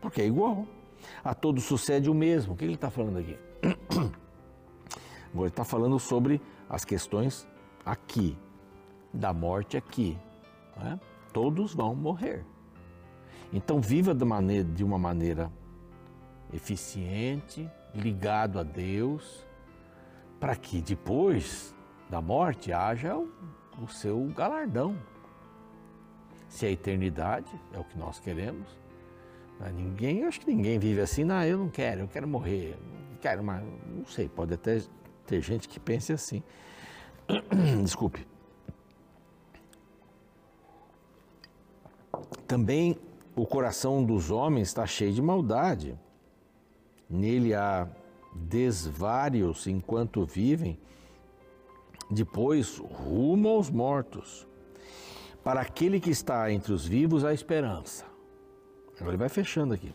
Porque 0.00 0.20
é 0.20 0.26
igual. 0.26 0.66
A 1.24 1.34
todos 1.34 1.64
sucede 1.64 2.08
o 2.08 2.14
mesmo. 2.14 2.54
O 2.54 2.56
que 2.56 2.64
ele 2.64 2.74
está 2.74 2.88
falando 2.88 3.18
aqui? 3.18 3.36
Agora 5.32 5.48
ele 5.48 5.48
está 5.48 5.64
falando 5.64 5.98
sobre 5.98 6.40
as 6.68 6.84
questões 6.84 7.46
aqui, 7.84 8.38
da 9.12 9.32
morte 9.32 9.76
aqui. 9.76 10.16
Né? 10.76 10.98
Todos 11.32 11.74
vão 11.74 11.94
morrer. 11.94 12.44
Então 13.52 13.80
viva 13.80 14.14
de, 14.14 14.24
maneira, 14.24 14.64
de 14.64 14.84
uma 14.84 14.98
maneira 14.98 15.50
eficiente, 16.52 17.68
ligado 17.94 18.60
a 18.60 18.62
Deus, 18.62 19.44
para 20.38 20.54
que 20.54 20.80
depois 20.80 21.74
da 22.08 22.20
morte 22.20 22.72
haja 22.72 23.16
o, 23.82 23.88
seu 23.88 24.18
galardão. 24.34 24.96
Se 26.48 26.64
a 26.66 26.70
eternidade 26.70 27.50
é 27.72 27.78
o 27.78 27.84
que 27.84 27.98
nós 27.98 28.20
queremos, 28.20 28.68
né, 29.58 29.72
ninguém, 29.74 30.24
acho 30.24 30.40
que 30.40 30.46
ninguém 30.46 30.78
vive 30.78 31.00
assim, 31.00 31.24
não, 31.24 31.42
eu 31.44 31.58
não 31.58 31.68
quero, 31.68 32.02
eu 32.02 32.08
quero 32.08 32.26
morrer, 32.26 32.76
quero 33.20 33.42
mais, 33.42 33.64
não 33.88 34.06
sei, 34.06 34.28
pode 34.28 34.54
até 34.54 34.80
ter 35.26 35.40
gente 35.40 35.68
que 35.68 35.80
pense 35.80 36.12
assim. 36.12 36.42
Desculpe. 37.82 38.26
Também 42.46 42.96
o 43.34 43.44
coração 43.44 44.04
dos 44.04 44.30
homens 44.30 44.68
está 44.68 44.86
cheio 44.86 45.12
de 45.12 45.20
maldade. 45.20 45.98
Nele 47.08 47.54
há 47.54 47.88
desvários 48.34 49.66
enquanto 49.66 50.24
vivem, 50.24 50.78
depois 52.10 52.78
rumo 52.78 53.48
aos 53.48 53.70
mortos. 53.70 54.46
Para 55.42 55.60
aquele 55.60 56.00
que 56.00 56.10
está 56.10 56.50
entre 56.50 56.72
os 56.72 56.86
vivos, 56.86 57.24
há 57.24 57.32
esperança. 57.32 58.04
Agora 58.94 59.10
ele 59.10 59.16
vai 59.16 59.28
fechando 59.28 59.74
aqui. 59.74 59.94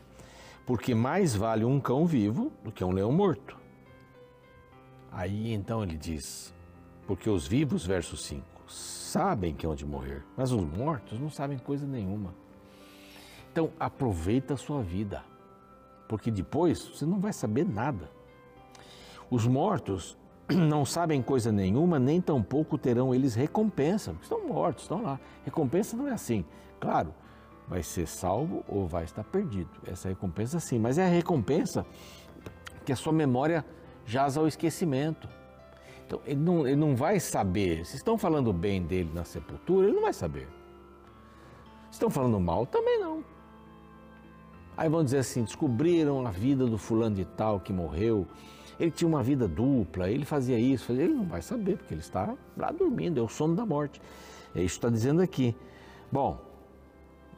Porque 0.65 0.93
mais 0.93 1.35
vale 1.35 1.65
um 1.65 1.79
cão 1.79 2.05
vivo 2.05 2.51
do 2.63 2.71
que 2.71 2.83
um 2.83 2.91
leão 2.91 3.11
morto. 3.11 3.57
Aí 5.11 5.51
então 5.51 5.83
ele 5.83 5.97
diz: 5.97 6.53
Porque 7.05 7.29
os 7.29 7.45
vivos, 7.45 7.85
verso 7.85 8.15
5, 8.15 8.45
sabem 8.67 9.53
que 9.53 9.65
é 9.65 9.69
onde 9.69 9.85
morrer, 9.85 10.23
mas 10.37 10.51
os 10.51 10.63
mortos 10.63 11.19
não 11.19 11.29
sabem 11.29 11.57
coisa 11.57 11.85
nenhuma. 11.85 12.33
Então 13.51 13.71
aproveita 13.77 14.53
a 14.53 14.57
sua 14.57 14.81
vida, 14.81 15.23
porque 16.07 16.31
depois 16.31 16.87
você 16.87 17.05
não 17.05 17.19
vai 17.19 17.33
saber 17.33 17.67
nada. 17.67 18.09
Os 19.29 19.45
mortos 19.45 20.17
não 20.55 20.85
sabem 20.85 21.21
coisa 21.21 21.51
nenhuma, 21.51 21.99
nem 21.99 22.21
tampouco 22.21 22.77
terão 22.77 23.13
eles 23.13 23.35
recompensa, 23.35 24.11
porque 24.11 24.25
estão 24.25 24.47
mortos, 24.47 24.83
estão 24.83 25.01
lá. 25.01 25.19
Recompensa 25.43 25.95
não 25.95 26.07
é 26.07 26.11
assim. 26.11 26.45
Claro, 26.79 27.13
vai 27.67 27.83
ser 27.83 28.07
salvo 28.07 28.63
ou 28.67 28.87
vai 28.87 29.03
estar 29.03 29.23
perdido. 29.23 29.69
Essa 29.85 30.09
recompensa 30.09 30.59
sim, 30.59 30.79
mas 30.79 30.97
é 30.97 31.05
a 31.05 31.09
recompensa 31.09 31.85
que 32.85 32.91
a 32.91 32.95
sua 32.95 33.13
memória 33.13 33.65
jaz 34.05 34.37
ao 34.37 34.47
esquecimento. 34.47 35.29
Então, 36.05 36.19
ele 36.25 36.41
não, 36.41 36.67
ele 36.67 36.75
não 36.75 36.95
vai 36.95 37.19
saber. 37.19 37.85
Se 37.85 37.95
estão 37.95 38.17
falando 38.17 38.51
bem 38.51 38.81
dele 38.83 39.09
na 39.13 39.23
sepultura, 39.23 39.87
ele 39.87 39.95
não 39.95 40.03
vai 40.03 40.13
saber. 40.13 40.47
Se 41.89 41.93
estão 41.93 42.09
falando 42.09 42.39
mal, 42.39 42.65
também 42.65 42.99
não. 42.99 43.23
Aí 44.75 44.89
vão 44.89 45.03
dizer 45.03 45.19
assim: 45.19 45.43
descobriram 45.43 46.25
a 46.25 46.31
vida 46.31 46.65
do 46.65 46.77
fulano 46.77 47.15
de 47.15 47.25
tal 47.25 47.59
que 47.59 47.71
morreu. 47.71 48.27
Ele 48.81 48.89
tinha 48.89 49.07
uma 49.07 49.21
vida 49.21 49.47
dupla, 49.47 50.09
ele 50.09 50.25
fazia 50.25 50.57
isso, 50.57 50.85
fazia... 50.85 51.03
ele 51.03 51.13
não 51.13 51.25
vai 51.25 51.41
saber, 51.41 51.77
porque 51.77 51.93
ele 51.93 52.01
está 52.01 52.35
lá 52.57 52.71
dormindo, 52.71 53.19
é 53.19 53.23
o 53.23 53.27
sono 53.27 53.55
da 53.55 53.63
morte. 53.63 54.01
É 54.55 54.61
isso 54.63 54.79
que 54.79 54.85
está 54.85 54.89
dizendo 54.89 55.21
aqui. 55.21 55.55
Bom, 56.11 56.41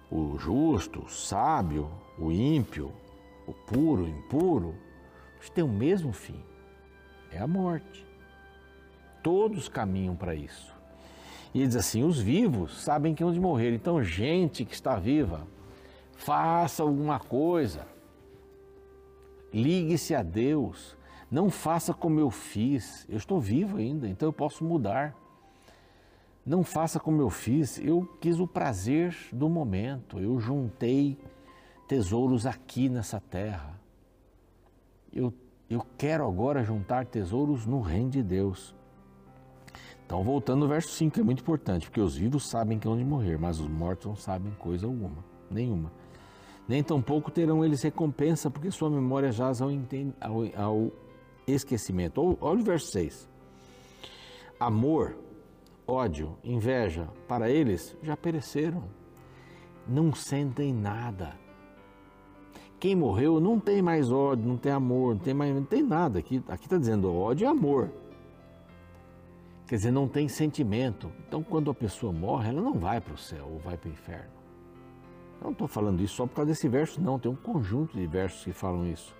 o 0.09 0.37
justo, 0.39 1.01
o 1.03 1.09
sábio, 1.09 1.89
o 2.17 2.31
ímpio, 2.31 2.93
o 3.45 3.53
puro, 3.53 4.03
o 4.03 4.07
impuro, 4.07 4.73
tem 5.53 5.65
o 5.65 5.67
mesmo 5.67 6.13
fim: 6.13 6.39
é 7.29 7.39
a 7.39 7.47
morte. 7.47 8.05
Todos 9.21 9.67
caminham 9.67 10.15
para 10.15 10.33
isso. 10.33 10.73
E 11.53 11.59
ele 11.59 11.67
diz 11.67 11.75
assim: 11.75 12.03
os 12.03 12.19
vivos 12.19 12.81
sabem 12.81 13.13
que 13.13 13.23
onde 13.23 13.39
morrer. 13.39 13.73
Então, 13.73 14.01
gente 14.01 14.63
que 14.63 14.73
está 14.73 14.95
viva, 14.97 15.45
faça 16.13 16.83
alguma 16.83 17.19
coisa. 17.19 17.85
Ligue-se 19.53 20.15
a 20.15 20.23
Deus. 20.23 20.95
Não 21.33 21.49
faça 21.49 21.95
como 21.95 22.19
eu 22.19 22.29
fiz. 22.29 23.07
Eu 23.09 23.17
estou 23.17 23.39
vivo 23.39 23.77
ainda, 23.77 24.07
então 24.07 24.29
eu 24.29 24.33
posso 24.33 24.63
mudar. 24.63 25.15
Não 26.45 26.63
faça 26.63 26.99
como 26.99 27.19
eu 27.19 27.29
fiz. 27.31 27.79
Eu 27.79 28.07
quis 28.21 28.39
o 28.39 28.45
prazer 28.45 29.17
do 29.31 29.49
momento. 29.49 30.19
Eu 30.19 30.39
juntei 30.39 31.17
tesouros 31.87 32.45
aqui 32.45 32.87
nessa 32.87 33.19
terra. 33.19 33.81
Eu, 35.11 35.33
eu 35.67 35.83
quero 35.97 36.23
agora 36.23 36.63
juntar 36.63 37.07
tesouros 37.07 37.65
no 37.65 37.81
reino 37.81 38.11
de 38.11 38.21
Deus. 38.21 38.75
Então, 40.05 40.23
voltando 40.23 40.59
no 40.59 40.67
verso 40.67 40.89
5, 40.89 41.19
é 41.19 41.23
muito 41.23 41.41
importante, 41.41 41.87
porque 41.87 41.99
os 41.99 42.15
vivos 42.15 42.47
sabem 42.47 42.77
que 42.77 42.87
onde 42.87 43.03
morrer, 43.03 43.39
mas 43.39 43.59
os 43.59 43.67
mortos 43.67 44.05
não 44.05 44.15
sabem 44.15 44.53
coisa 44.59 44.85
alguma, 44.85 45.25
nenhuma 45.49 45.91
nem 46.67 46.81
tampouco 46.81 47.29
terão 47.29 47.63
eles 47.63 47.81
recompensa, 47.81 48.49
porque 48.49 48.71
sua 48.71 48.89
memória 48.89 49.31
jaz 49.31 49.61
ao, 49.61 49.69
ao, 50.21 50.45
ao 50.55 50.91
esquecimento. 51.47 52.37
Olha 52.39 52.59
o 52.59 52.63
verso 52.63 52.91
6. 52.91 53.29
Amor, 54.59 55.15
ódio, 55.87 56.37
inveja, 56.43 57.07
para 57.27 57.49
eles 57.49 57.97
já 58.01 58.15
pereceram, 58.15 58.83
não 59.87 60.13
sentem 60.13 60.73
nada. 60.73 61.33
Quem 62.79 62.95
morreu 62.95 63.39
não 63.39 63.59
tem 63.59 63.81
mais 63.81 64.11
ódio, 64.11 64.45
não 64.45 64.57
tem 64.57 64.71
amor, 64.71 65.15
não 65.15 65.21
tem 65.21 65.33
mais, 65.33 65.55
não 65.55 65.63
tem 65.63 65.81
nada. 65.81 66.19
Aqui 66.19 66.41
está 66.47 66.77
dizendo 66.77 67.13
ódio 67.13 67.45
e 67.45 67.47
amor. 67.47 67.89
Quer 69.67 69.75
dizer, 69.77 69.91
não 69.91 70.07
tem 70.07 70.27
sentimento. 70.27 71.09
Então, 71.27 71.41
quando 71.41 71.71
a 71.71 71.73
pessoa 71.73 72.11
morre, 72.11 72.49
ela 72.49 72.61
não 72.61 72.73
vai 72.73 72.99
para 72.99 73.13
o 73.13 73.17
céu 73.17 73.47
ou 73.51 73.59
vai 73.59 73.77
para 73.77 73.89
o 73.89 73.91
inferno 73.91 74.43
não 75.43 75.51
estou 75.51 75.67
falando 75.67 76.01
isso 76.01 76.15
só 76.15 76.25
por 76.25 76.35
causa 76.35 76.51
desse 76.51 76.67
verso, 76.69 77.01
não. 77.01 77.19
Tem 77.19 77.29
um 77.29 77.35
conjunto 77.35 77.97
de 77.97 78.07
versos 78.07 78.43
que 78.43 78.53
falam 78.53 78.85
isso. 78.87 79.13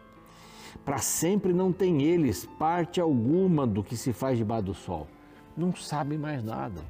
Para 0.84 0.98
sempre 0.98 1.54
não 1.54 1.72
tem 1.72 2.02
eles 2.04 2.46
parte 2.58 3.00
alguma 3.00 3.66
do 3.66 3.84
que 3.84 3.96
se 3.96 4.12
faz 4.14 4.38
debaixo 4.38 4.66
do 4.66 4.74
sol. 4.74 5.08
Não 5.56 5.76
sabem 5.76 6.18
mais 6.18 6.44
nada 6.44 6.82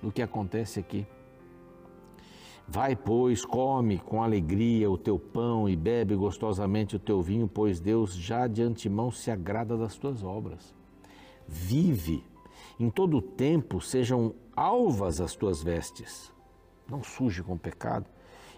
do 0.00 0.12
que 0.12 0.22
acontece 0.22 0.80
aqui. 0.80 1.06
Vai, 2.66 2.94
pois, 2.94 3.44
come 3.44 3.98
com 3.98 4.22
alegria 4.22 4.90
o 4.90 4.96
teu 4.96 5.18
pão 5.18 5.68
e 5.68 5.76
bebe 5.76 6.14
gostosamente 6.14 6.96
o 6.96 6.98
teu 6.98 7.20
vinho, 7.20 7.48
pois 7.48 7.80
Deus 7.80 8.14
já 8.14 8.46
de 8.46 8.62
antemão 8.62 9.10
se 9.10 9.30
agrada 9.30 9.76
das 9.76 9.96
tuas 9.96 10.22
obras. 10.22 10.74
Vive, 11.46 12.24
em 12.78 12.88
todo 12.88 13.18
o 13.18 13.22
tempo 13.22 13.80
sejam 13.80 14.34
alvas 14.56 15.20
as 15.20 15.34
tuas 15.34 15.62
vestes, 15.62 16.32
não 16.88 17.02
suje 17.02 17.42
com 17.42 17.58
pecado, 17.58 18.06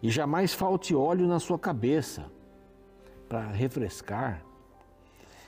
e 0.03 0.11
jamais 0.11 0.53
falte 0.53 0.95
óleo 0.95 1.27
na 1.27 1.41
sua 1.41 1.59
cabeça, 1.59 2.31
para 3.29 3.47
refrescar. 3.49 4.45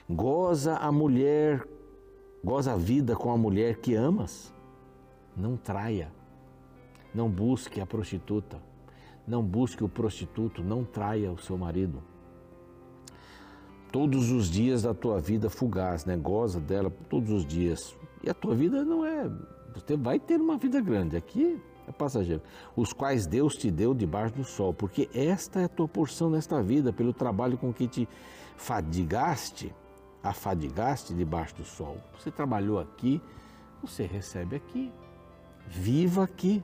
Goza 0.08 0.76
a 0.76 0.90
mulher, 0.92 1.66
goza 2.44 2.72
a 2.72 2.76
vida 2.76 3.16
com 3.16 3.30
a 3.30 3.36
mulher 3.36 3.76
que 3.76 3.94
amas, 3.94 4.52
não 5.36 5.56
traia 5.56 6.10
não 7.16 7.30
busque 7.30 7.80
a 7.80 7.86
prostituta, 7.86 8.60
não 9.26 9.42
busque 9.42 9.82
o 9.82 9.88
prostituto, 9.88 10.62
não 10.62 10.84
traia 10.84 11.32
o 11.32 11.38
seu 11.38 11.56
marido. 11.56 12.02
Todos 13.90 14.30
os 14.30 14.50
dias 14.50 14.82
da 14.82 14.92
tua 14.92 15.18
vida 15.18 15.48
fugaz, 15.48 16.04
né? 16.04 16.14
Goza 16.14 16.60
dela 16.60 16.92
todos 17.08 17.30
os 17.30 17.46
dias. 17.46 17.96
E 18.22 18.28
a 18.28 18.34
tua 18.34 18.54
vida 18.54 18.84
não 18.84 19.04
é. 19.06 19.30
Você 19.74 19.96
vai 19.96 20.20
ter 20.20 20.38
uma 20.38 20.58
vida 20.58 20.78
grande. 20.80 21.16
Aqui 21.16 21.58
é 21.86 21.92
passageiro. 21.92 22.42
Os 22.74 22.92
quais 22.92 23.26
Deus 23.26 23.56
te 23.56 23.70
deu 23.70 23.94
debaixo 23.94 24.34
do 24.34 24.44
sol, 24.44 24.74
porque 24.74 25.08
esta 25.14 25.60
é 25.60 25.64
a 25.64 25.68
tua 25.68 25.86
porção 25.86 26.28
nesta 26.28 26.62
vida, 26.62 26.92
pelo 26.92 27.12
trabalho 27.12 27.56
com 27.56 27.72
que 27.72 27.86
te 27.86 28.08
fadigaste, 28.56 29.74
afadigaste 30.22 31.14
debaixo 31.14 31.54
do 31.56 31.64
sol. 31.64 31.98
Você 32.18 32.30
trabalhou 32.30 32.78
aqui, 32.80 33.20
você 33.82 34.04
recebe 34.04 34.56
aqui. 34.56 34.92
Viva 35.68 36.24
aqui. 36.24 36.62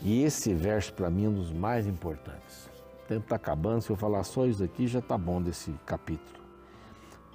E 0.00 0.22
esse 0.22 0.52
verso 0.52 0.92
para 0.92 1.10
mim 1.10 1.26
é 1.26 1.28
um 1.28 1.34
dos 1.34 1.52
mais 1.52 1.86
importantes. 1.86 2.68
O 3.04 3.06
tempo 3.06 3.24
está 3.24 3.36
acabando, 3.36 3.82
se 3.82 3.90
eu 3.90 3.96
falar 3.96 4.24
só 4.24 4.46
isso 4.46 4.62
aqui 4.64 4.86
já 4.86 4.98
está 4.98 5.16
bom 5.16 5.40
desse 5.40 5.72
capítulo. 5.86 6.42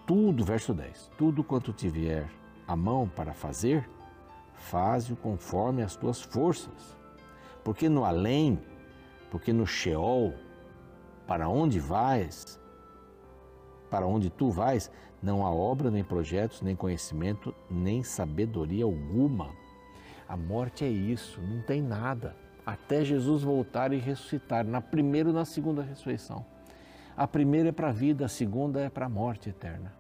Tudo, 0.06 0.44
verso 0.44 0.74
10, 0.74 1.12
tudo 1.18 1.44
quanto 1.44 1.72
te 1.72 1.88
vier 1.88 2.30
a 2.68 2.76
mão 2.76 3.08
para 3.08 3.34
fazer, 3.34 3.88
faze-o 4.60 5.16
conforme 5.16 5.82
as 5.82 5.96
tuas 5.96 6.22
forças. 6.22 6.98
Porque 7.64 7.90
no 7.90 8.06
além, 8.06 8.60
porque 9.32 9.52
no 9.52 9.66
Sheol, 9.66 10.34
para 11.26 11.50
onde 11.50 11.80
vais, 11.80 12.60
para 13.90 14.06
onde 14.06 14.30
tu 14.30 14.50
vais, 14.52 14.92
não 15.22 15.46
há 15.46 15.52
obra, 15.52 15.90
nem 15.90 16.04
projetos, 16.04 16.62
nem 16.62 16.76
conhecimento, 16.76 17.54
nem 17.70 18.04
sabedoria 18.04 18.86
alguma. 18.86 19.50
A 20.28 20.38
morte 20.38 20.86
é 20.86 20.90
isso, 20.90 21.42
não 21.42 21.62
tem 21.62 21.82
nada 21.82 22.36
até 22.66 23.04
Jesus 23.04 23.42
voltar 23.42 23.92
e 23.94 23.98
ressuscitar, 23.98 24.64
na 24.64 24.80
primeira 24.80 25.30
e 25.32 25.34
na 25.34 25.44
segunda 25.44 25.82
ressurreição. 25.82 26.46
A 27.18 27.28
primeira 27.28 27.70
é 27.70 27.72
para 27.72 27.90
a 27.90 27.92
vida, 27.92 28.26
a 28.26 28.30
segunda 28.30 28.80
é 28.80 28.90
para 28.90 29.08
a 29.08 29.10
morte 29.10 29.50
eterna. 29.50 29.92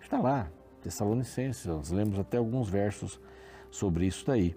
Está 0.00 0.20
lá, 0.20 0.48
Tessalonicenses, 0.82 1.64
nós 1.64 1.90
lemos 1.90 2.18
até 2.18 2.36
alguns 2.36 2.68
versos 2.68 3.18
sobre 3.74 4.06
isso 4.06 4.24
daí. 4.26 4.54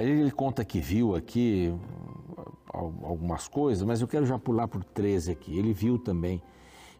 Ele 0.00 0.30
conta 0.30 0.64
que 0.64 0.80
viu 0.80 1.16
aqui 1.16 1.74
algumas 2.72 3.48
coisas, 3.48 3.84
mas 3.84 4.00
eu 4.00 4.06
quero 4.06 4.24
já 4.24 4.38
pular 4.38 4.68
por 4.68 4.84
13 4.84 5.32
aqui. 5.32 5.58
Ele 5.58 5.72
viu 5.72 5.98
também. 5.98 6.40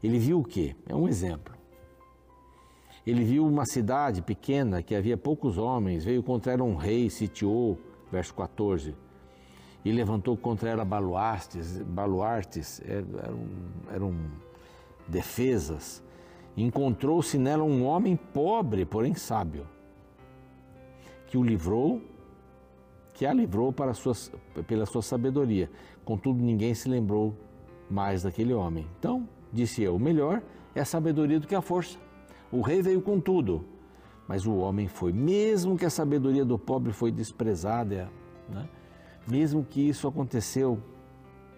Ele 0.03 0.19
viu 0.19 0.41
o 0.41 0.45
quê? 0.45 0.75
É 0.89 0.95
um 0.95 1.07
exemplo. 1.09 1.55
Ele 3.07 3.23
viu 3.25 3.47
uma 3.47 3.65
cidade 3.65 4.21
pequena 4.21 4.83
que 4.83 4.95
havia 4.95 5.17
poucos 5.17 5.57
homens, 5.59 6.05
veio 6.05 6.23
contra 6.23 6.53
ela 6.53 6.65
um 6.65 6.75
rei, 6.75 7.09
sitiou, 7.09 7.79
verso 8.11 8.35
14, 8.35 8.97
e 9.85 9.93
levantou 9.93 10.37
contra 10.37 10.71
ela 10.71 10.85
baluartes, 10.85 11.79
baluartes 11.83 12.81
eram, 12.85 13.49
eram 13.93 14.15
defesas. 15.07 16.03
Encontrou-se 16.57 17.39
nela 17.39 17.65
um 17.65 17.85
homem 17.85 18.17
pobre, 18.17 18.85
porém 18.85 19.15
sábio, 19.15 19.67
que 21.27 21.39
o 21.39 21.43
livrou, 21.43 22.01
que 23.15 23.25
a 23.25 23.33
livrou 23.33 23.73
para 23.73 23.95
suas, 23.95 24.31
pela 24.67 24.85
sua 24.85 25.03
sabedoria. 25.03 25.71
Contudo, 26.05 26.43
ninguém 26.43 26.75
se 26.75 26.89
lembrou 26.89 27.35
mais 27.89 28.23
daquele 28.23 28.53
homem. 28.53 28.87
Então, 28.99 29.29
disse 29.53 29.83
eu, 29.83 29.97
o 29.97 29.99
melhor 29.99 30.43
é 30.75 30.81
a 30.81 30.85
sabedoria 30.85 31.41
do 31.41 31.47
que 31.47 31.55
a 31.55 31.63
força. 31.63 31.99
O 32.51 32.61
rei 32.61 32.83
veio 32.83 33.01
com 33.01 33.19
tudo, 33.19 33.65
mas 34.29 34.47
o 34.47 34.57
homem 34.57 34.89
foi. 34.89 35.13
Mesmo 35.13 35.77
que 35.77 35.87
a 35.87 35.91
sabedoria 35.91 36.45
do 36.45 36.59
pobre 36.59 36.93
foi 36.93 37.11
desprezada, 37.11 38.11
né? 38.49 38.69
mesmo 39.27 39.65
que 39.65 39.81
isso 39.81 40.07
aconteceu, 40.07 40.79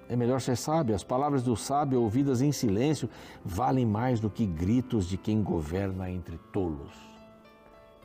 é 0.08 0.16
melhor 0.16 0.40
ser 0.40 0.56
sábio. 0.56 0.94
As 0.94 1.04
palavras 1.04 1.42
do 1.42 1.56
sábio 1.56 2.02
ouvidas 2.02 2.40
em 2.40 2.52
silêncio 2.52 3.08
valem 3.44 3.86
mais 3.86 4.20
do 4.20 4.28
que 4.30 4.46
gritos 4.46 5.06
de 5.06 5.16
quem 5.16 5.42
governa 5.42 6.10
entre 6.10 6.38
tolos. 6.52 6.92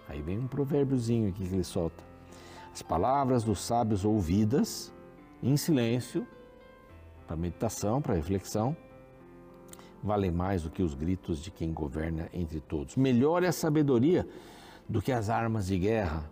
Aí 0.08 0.22
vem 0.22 0.40
um 0.40 0.48
provérbiozinho 0.48 1.32
que 1.34 1.44
ele 1.44 1.64
solta. 1.64 2.04
As 2.74 2.82
palavras 2.82 3.44
dos 3.44 3.62
sábios 3.62 4.06
ouvidas 4.06 4.94
em 5.42 5.56
silêncio, 5.56 6.26
para 7.28 7.36
meditação, 7.36 8.02
para 8.02 8.16
reflexão, 8.16 8.76
valem 10.02 10.32
mais 10.32 10.64
do 10.64 10.70
que 10.70 10.82
os 10.82 10.94
gritos 10.94 11.44
de 11.44 11.52
quem 11.52 11.74
governa 11.74 12.30
entre 12.34 12.60
todos. 12.60 12.96
Melhor 12.96 13.44
é 13.44 13.48
a 13.48 13.52
sabedoria 13.52 14.28
do 14.88 15.02
que 15.02 15.12
as 15.12 15.30
armas 15.30 15.68
de 15.68 15.78
guerra, 15.78 16.30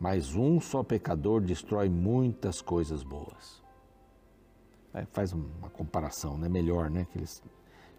mas 0.00 0.34
um 0.34 0.60
só 0.60 0.82
pecador 0.82 1.40
destrói 1.40 1.88
muitas 1.88 2.60
coisas 2.60 3.02
boas. 3.02 3.67
Aí 4.98 5.06
faz 5.12 5.32
uma 5.32 5.70
comparação, 5.70 6.36
né? 6.36 6.48
Melhor, 6.48 6.90
né? 6.90 7.06
Que 7.12 7.18
eles, 7.18 7.40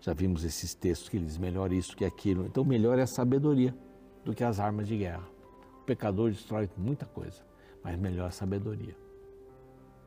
já 0.01 0.13
vimos 0.13 0.43
esses 0.43 0.73
textos 0.73 1.07
que 1.07 1.15
eles 1.15 1.37
melhor 1.37 1.71
isso 1.71 1.95
que 1.95 2.03
aquilo. 2.03 2.45
Então, 2.45 2.65
melhor 2.65 2.99
é 2.99 3.03
a 3.03 3.07
sabedoria 3.07 3.73
do 4.25 4.33
que 4.33 4.43
as 4.43 4.59
armas 4.59 4.85
de 4.85 4.97
guerra. 4.97 5.23
O 5.81 5.85
pecador 5.85 6.29
destrói 6.29 6.69
muita 6.75 7.05
coisa, 7.05 7.41
mas 7.81 7.97
melhor 7.97 8.27
a 8.27 8.31
sabedoria. 8.31 8.97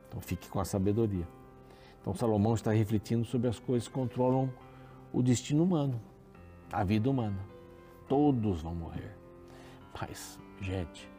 Então, 0.07 0.21
fique 0.21 0.51
com 0.51 0.61
a 0.61 0.67
sabedoria. 0.67 1.27
Então, 2.03 2.15
Salomão 2.15 2.53
está 2.53 2.73
refletindo 2.73 3.25
sobre 3.25 3.49
as 3.49 3.59
coisas 3.59 3.89
que 3.89 3.95
controlam 3.95 4.53
o 5.15 5.23
destino 5.23 5.63
humano, 5.63 5.99
a 6.71 6.85
vida 6.85 7.09
humana. 7.09 7.39
Todos 8.07 8.61
vão 8.61 8.75
morrer. 8.75 9.17
Mas, 9.99 10.39
gente, 10.61 11.11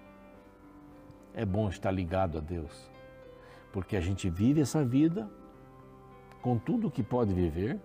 é 1.33 1.43
bom 1.43 1.67
estar 1.67 1.89
ligado 1.89 2.37
a 2.37 2.41
Deus, 2.41 2.91
porque 3.71 3.95
a 3.95 4.01
gente 4.01 4.29
vive 4.29 4.61
essa 4.61 4.85
vida 4.85 5.27
com 6.43 6.57
tudo 6.57 6.89
o 6.89 6.91
que 6.91 7.01
pode 7.01 7.33
viver, 7.33 7.79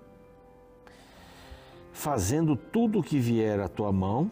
fazendo 1.93 2.57
tudo 2.57 2.99
o 2.99 3.03
que 3.03 3.19
vier 3.19 3.61
à 3.61 3.69
tua 3.69 3.93
mão, 3.93 4.31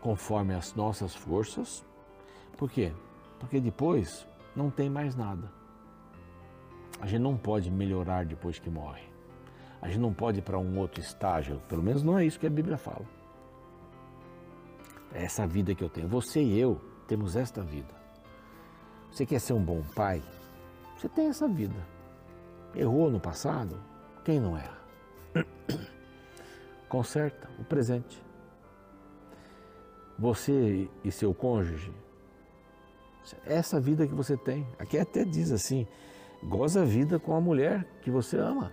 conforme 0.00 0.54
as 0.54 0.72
nossas 0.74 1.14
forças. 1.16 1.84
Por 2.56 2.70
quê? 2.70 2.92
Porque 3.40 3.60
depois 3.60 4.24
não 4.54 4.70
tem 4.70 4.88
mais 4.88 5.16
nada. 5.16 5.52
A 7.00 7.06
gente 7.06 7.20
não 7.20 7.36
pode 7.36 7.70
melhorar 7.70 8.24
depois 8.24 8.60
que 8.60 8.70
morre. 8.70 9.02
A 9.82 9.88
gente 9.88 10.00
não 10.00 10.14
pode 10.14 10.38
ir 10.38 10.42
para 10.42 10.58
um 10.58 10.78
outro 10.78 11.00
estágio, 11.00 11.60
pelo 11.68 11.82
menos 11.82 12.04
não 12.04 12.16
é 12.16 12.24
isso 12.24 12.38
que 12.38 12.46
a 12.46 12.50
Bíblia 12.50 12.78
fala. 12.78 13.04
É 15.12 15.24
essa 15.24 15.44
vida 15.44 15.74
que 15.74 15.82
eu 15.82 15.88
tenho. 15.88 16.06
Você 16.06 16.40
e 16.40 16.58
eu 16.58 16.80
temos 17.08 17.34
esta 17.34 17.62
vida. 17.62 17.94
Você 19.10 19.26
quer 19.26 19.40
ser 19.40 19.54
um 19.54 19.62
bom 19.62 19.82
pai? 19.96 20.22
Você 20.96 21.08
tem 21.08 21.26
essa 21.26 21.48
vida. 21.48 21.97
Errou 22.74 23.10
no 23.10 23.18
passado? 23.20 23.80
Quem 24.24 24.38
não 24.40 24.56
erra? 24.56 24.78
Conserta 26.88 27.48
o 27.58 27.64
presente. 27.64 28.22
Você 30.18 30.88
e 31.04 31.12
seu 31.12 31.32
cônjuge, 31.32 31.92
essa 33.44 33.80
vida 33.80 34.06
que 34.06 34.14
você 34.14 34.36
tem. 34.36 34.66
Aqui 34.78 34.98
até 34.98 35.24
diz 35.24 35.52
assim: 35.52 35.86
goza 36.42 36.82
a 36.82 36.84
vida 36.84 37.18
com 37.18 37.34
a 37.34 37.40
mulher 37.40 37.84
que 38.02 38.10
você 38.10 38.36
ama. 38.36 38.72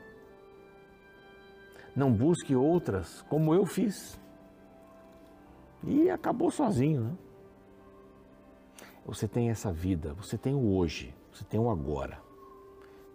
Não 1.95 2.11
busque 2.11 2.55
outras 2.55 3.21
como 3.23 3.53
eu 3.53 3.65
fiz. 3.65 4.19
E 5.83 6.09
acabou 6.09 6.51
sozinho, 6.51 7.01
né? 7.01 7.17
Você 9.05 9.27
tem 9.27 9.49
essa 9.49 9.71
vida, 9.71 10.13
você 10.13 10.35
tem 10.35 10.55
o 10.55 10.75
hoje, 10.75 11.13
você 11.31 11.43
tem 11.43 11.59
o 11.59 11.69
agora. 11.69 12.24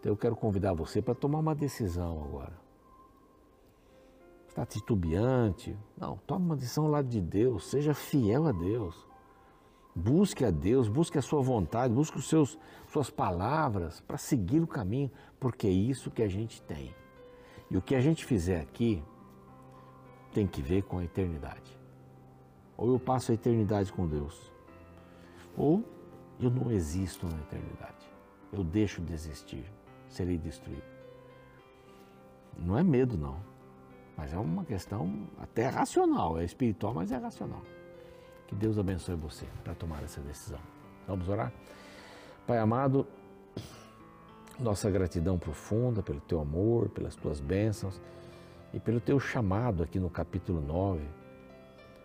Então 0.01 0.13
eu 0.13 0.17
quero 0.17 0.35
convidar 0.35 0.73
você 0.73 1.03
para 1.03 1.15
tomar 1.15 1.39
uma 1.39 1.55
decisão 1.55 2.25
agora. 2.25 2.59
Está 4.49 4.65
titubeante? 4.65 5.79
Não, 5.97 6.17
tome 6.27 6.47
uma 6.47 6.57
decisão 6.57 6.89
lá 6.89 7.03
de 7.03 7.21
Deus, 7.21 7.71
seja 7.71 7.95
fiel 7.95 8.47
a 8.47 8.53
Deus. 8.53 9.07
Busque 9.95 10.45
a 10.45 10.51
Deus, 10.51 10.89
busque 10.89 11.19
a 11.19 11.23
sua 11.23 11.43
vontade, 11.43 11.93
busque 11.93 12.19
os 12.19 12.29
seus 12.29 12.59
suas 12.89 13.11
palavras 13.11 14.01
para 14.01 14.17
seguir 14.17 14.61
o 14.61 14.67
caminho, 14.67 15.11
porque 15.39 15.67
é 15.67 15.71
isso 15.71 16.11
que 16.11 16.23
a 16.23 16.29
gente 16.29 16.63
tem. 16.63 16.95
E 17.71 17.77
o 17.77 17.83
que 17.83 17.95
a 17.95 18.01
gente 18.01 18.25
fizer 18.25 18.61
aqui 18.61 19.03
tem 20.33 20.47
que 20.47 20.63
ver 20.63 20.83
com 20.83 20.99
a 20.99 21.05
eternidade. 21.05 21.79
Ou 22.77 22.93
eu 22.93 22.99
passo 22.99 23.31
a 23.31 23.35
eternidade 23.35 23.93
com 23.93 24.07
Deus, 24.07 24.51
ou 25.57 25.85
Eu 26.43 26.51
não 26.51 26.71
existo 26.71 27.27
na 27.27 27.39
eternidade. 27.39 28.11
Eu 28.51 28.65
deixo 28.65 29.03
de 29.03 29.13
existir, 29.13 29.71
serei 30.11 30.37
destruído. 30.37 30.83
Não 32.59 32.77
é 32.77 32.83
medo, 32.83 33.17
não. 33.17 33.41
Mas 34.17 34.35
é 34.35 34.37
uma 34.37 34.65
questão 34.65 35.27
até 35.39 35.69
racional. 35.69 36.39
É 36.39 36.45
espiritual, 36.45 36.93
mas 36.93 37.11
é 37.11 37.17
racional. 37.17 37.63
Que 38.47 38.55
Deus 38.55 38.79
abençoe 38.79 39.15
você 39.15 39.47
para 39.65 39.75
tomar 39.75 40.03
essa 40.03 40.21
decisão. 40.21 40.61
Vamos 41.07 41.29
orar? 41.29 41.53
Pai 42.47 42.59
amado, 42.59 43.07
nossa 44.59 44.91
gratidão 44.91 45.39
profunda 45.39 46.03
pelo 46.03 46.21
teu 46.21 46.41
amor, 46.41 46.89
pelas 46.91 47.15
tuas 47.17 47.41
bênçãos 47.41 48.01
e 48.75 48.81
pelo 48.81 49.01
teu 49.01 49.19
chamado 49.19 49.83
aqui 49.83 49.99
no 49.99 50.11
capítulo 50.11 50.61
9. 50.61 51.01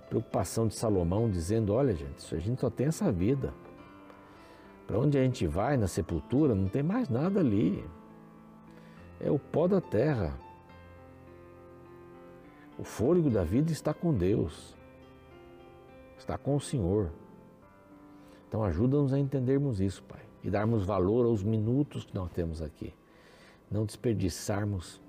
Preocupação 0.08 0.68
de 0.68 0.76
Salomão 0.76 1.30
dizendo: 1.30 1.74
olha, 1.74 1.94
gente, 1.94 2.34
a 2.34 2.40
gente 2.40 2.62
só 2.62 2.70
tem 2.70 2.88
essa 2.88 3.12
vida. 3.12 3.54
Para 4.88 5.00
onde 5.00 5.18
a 5.18 5.24
gente 5.24 5.48
vai 5.48 5.78
na 5.78 5.88
sepultura, 5.88 6.54
não 6.54 6.68
tem 6.68 6.84
mais 6.84 7.10
nada 7.10 7.40
ali. 7.40 7.84
É 9.20 9.32
o 9.32 9.40
pó 9.40 9.68
da 9.68 9.82
terra. 9.82 10.38
O 12.78 12.84
fôlego 12.84 13.30
da 13.30 13.44
vida 13.44 13.72
está 13.72 13.94
com 13.94 14.14
Deus, 14.14 14.76
está 16.18 16.38
com 16.38 16.56
o 16.56 16.60
Senhor. 16.60 17.10
Então 18.48 18.64
ajuda-nos 18.64 19.14
a 19.14 19.20
entendermos 19.20 19.80
isso, 19.80 20.04
Pai, 20.04 20.22
e 20.44 20.50
darmos 20.50 20.86
valor 20.86 21.26
aos 21.26 21.42
minutos 21.42 22.04
que 22.04 22.14
nós 22.14 22.30
temos 22.32 22.62
aqui. 22.62 22.94
Não 23.72 23.86
desperdiçarmos 23.86 25.02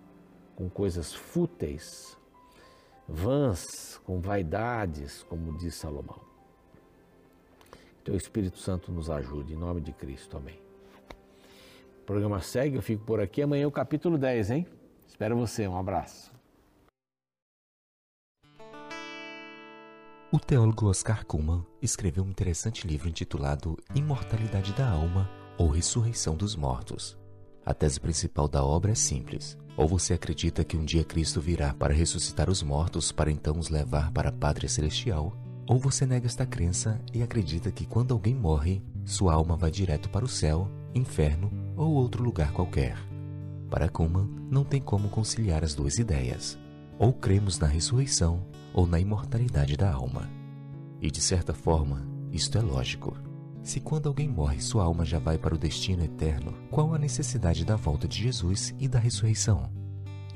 com 0.54 0.70
coisas 0.70 1.12
fúteis, 1.12 2.16
vãs, 3.08 4.00
com 4.04 4.20
vaidades, 4.20 5.22
como 5.24 5.56
diz 5.58 5.74
Salomão. 5.74 6.35
Teu 8.06 8.14
Espírito 8.14 8.56
Santo 8.58 8.92
nos 8.92 9.10
ajude, 9.10 9.54
em 9.54 9.56
nome 9.56 9.80
de 9.80 9.92
Cristo. 9.92 10.36
Amém. 10.36 10.60
O 12.02 12.04
programa 12.06 12.40
segue, 12.40 12.76
eu 12.76 12.82
fico 12.82 13.04
por 13.04 13.20
aqui. 13.20 13.42
Amanhã 13.42 13.64
é 13.64 13.66
o 13.66 13.72
capítulo 13.72 14.16
10, 14.16 14.52
hein? 14.52 14.66
Espero 15.08 15.36
você. 15.36 15.66
Um 15.66 15.76
abraço. 15.76 16.32
O 20.30 20.38
teólogo 20.38 20.86
Oscar 20.86 21.26
Kuhlmann 21.26 21.66
escreveu 21.82 22.22
um 22.22 22.30
interessante 22.30 22.86
livro 22.86 23.08
intitulado 23.08 23.76
Imortalidade 23.92 24.72
da 24.72 24.88
Alma 24.88 25.28
ou 25.58 25.68
Ressurreição 25.68 26.36
dos 26.36 26.54
Mortos. 26.54 27.18
A 27.64 27.74
tese 27.74 27.98
principal 27.98 28.46
da 28.46 28.62
obra 28.62 28.92
é 28.92 28.94
simples. 28.94 29.58
Ou 29.76 29.88
você 29.88 30.14
acredita 30.14 30.62
que 30.62 30.76
um 30.76 30.84
dia 30.84 31.02
Cristo 31.02 31.40
virá 31.40 31.74
para 31.74 31.92
ressuscitar 31.92 32.48
os 32.48 32.62
mortos 32.62 33.10
para 33.10 33.32
então 33.32 33.58
os 33.58 33.68
levar 33.68 34.12
para 34.12 34.28
a 34.28 34.32
pátria 34.32 34.68
celestial, 34.68 35.36
ou 35.68 35.78
você 35.78 36.06
nega 36.06 36.26
esta 36.26 36.46
crença 36.46 37.00
e 37.12 37.22
acredita 37.22 37.70
que 37.70 37.86
quando 37.86 38.14
alguém 38.14 38.34
morre, 38.34 38.82
sua 39.04 39.34
alma 39.34 39.56
vai 39.56 39.70
direto 39.70 40.08
para 40.08 40.24
o 40.24 40.28
céu, 40.28 40.70
inferno 40.94 41.50
ou 41.76 41.92
outro 41.94 42.22
lugar 42.22 42.52
qualquer. 42.52 42.96
Para 43.68 43.88
Kuhlman, 43.88 44.28
não 44.50 44.64
tem 44.64 44.80
como 44.80 45.08
conciliar 45.08 45.64
as 45.64 45.74
duas 45.74 45.98
ideias. 45.98 46.58
Ou 46.98 47.12
cremos 47.12 47.58
na 47.58 47.66
ressurreição 47.66 48.46
ou 48.72 48.86
na 48.86 49.00
imortalidade 49.00 49.76
da 49.76 49.92
alma. 49.92 50.30
E 51.00 51.10
de 51.10 51.20
certa 51.20 51.52
forma, 51.52 52.06
isto 52.32 52.56
é 52.56 52.60
lógico. 52.60 53.16
Se 53.62 53.80
quando 53.80 54.08
alguém 54.08 54.28
morre 54.28 54.60
sua 54.60 54.84
alma 54.84 55.04
já 55.04 55.18
vai 55.18 55.36
para 55.36 55.54
o 55.54 55.58
destino 55.58 56.04
eterno, 56.04 56.54
qual 56.70 56.94
a 56.94 56.98
necessidade 56.98 57.64
da 57.64 57.74
volta 57.74 58.06
de 58.06 58.22
Jesus 58.22 58.72
e 58.78 58.86
da 58.86 58.98
ressurreição? 58.98 59.75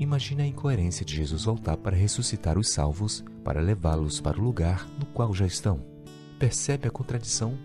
Imagine 0.01 0.41
a 0.41 0.47
incoerência 0.47 1.05
de 1.05 1.15
Jesus 1.15 1.43
voltar 1.43 1.77
para 1.77 1.95
ressuscitar 1.95 2.57
os 2.57 2.71
salvos, 2.71 3.23
para 3.43 3.61
levá-los 3.61 4.19
para 4.19 4.39
o 4.39 4.43
lugar 4.43 4.89
no 4.97 5.05
qual 5.05 5.31
já 5.31 5.45
estão. 5.45 5.85
Percebe 6.39 6.87
a 6.87 6.91
contradição? 6.91 7.55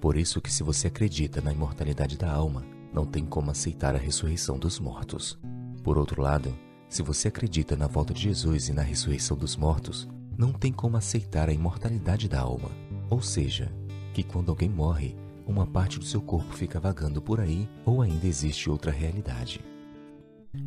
Por 0.00 0.16
isso 0.16 0.40
que 0.40 0.52
se 0.52 0.64
você 0.64 0.88
acredita 0.88 1.40
na 1.40 1.52
imortalidade 1.52 2.18
da 2.18 2.28
alma, 2.28 2.66
não 2.92 3.06
tem 3.06 3.24
como 3.24 3.52
aceitar 3.52 3.94
a 3.94 3.98
ressurreição 3.98 4.58
dos 4.58 4.80
mortos. 4.80 5.38
Por 5.84 5.96
outro 5.96 6.20
lado, 6.20 6.52
se 6.88 7.04
você 7.04 7.28
acredita 7.28 7.76
na 7.76 7.86
volta 7.86 8.12
de 8.12 8.22
Jesus 8.22 8.68
e 8.68 8.72
na 8.72 8.82
ressurreição 8.82 9.36
dos 9.36 9.54
mortos, 9.54 10.08
não 10.36 10.52
tem 10.52 10.72
como 10.72 10.96
aceitar 10.96 11.48
a 11.48 11.52
imortalidade 11.52 12.28
da 12.28 12.40
alma. 12.40 12.72
Ou 13.08 13.22
seja, 13.22 13.72
que 14.12 14.24
quando 14.24 14.50
alguém 14.50 14.68
morre, 14.68 15.16
uma 15.46 15.68
parte 15.68 16.00
do 16.00 16.04
seu 16.04 16.20
corpo 16.20 16.52
fica 16.52 16.80
vagando 16.80 17.22
por 17.22 17.38
aí 17.38 17.68
ou 17.86 18.02
ainda 18.02 18.26
existe 18.26 18.68
outra 18.68 18.90
realidade. 18.90 19.60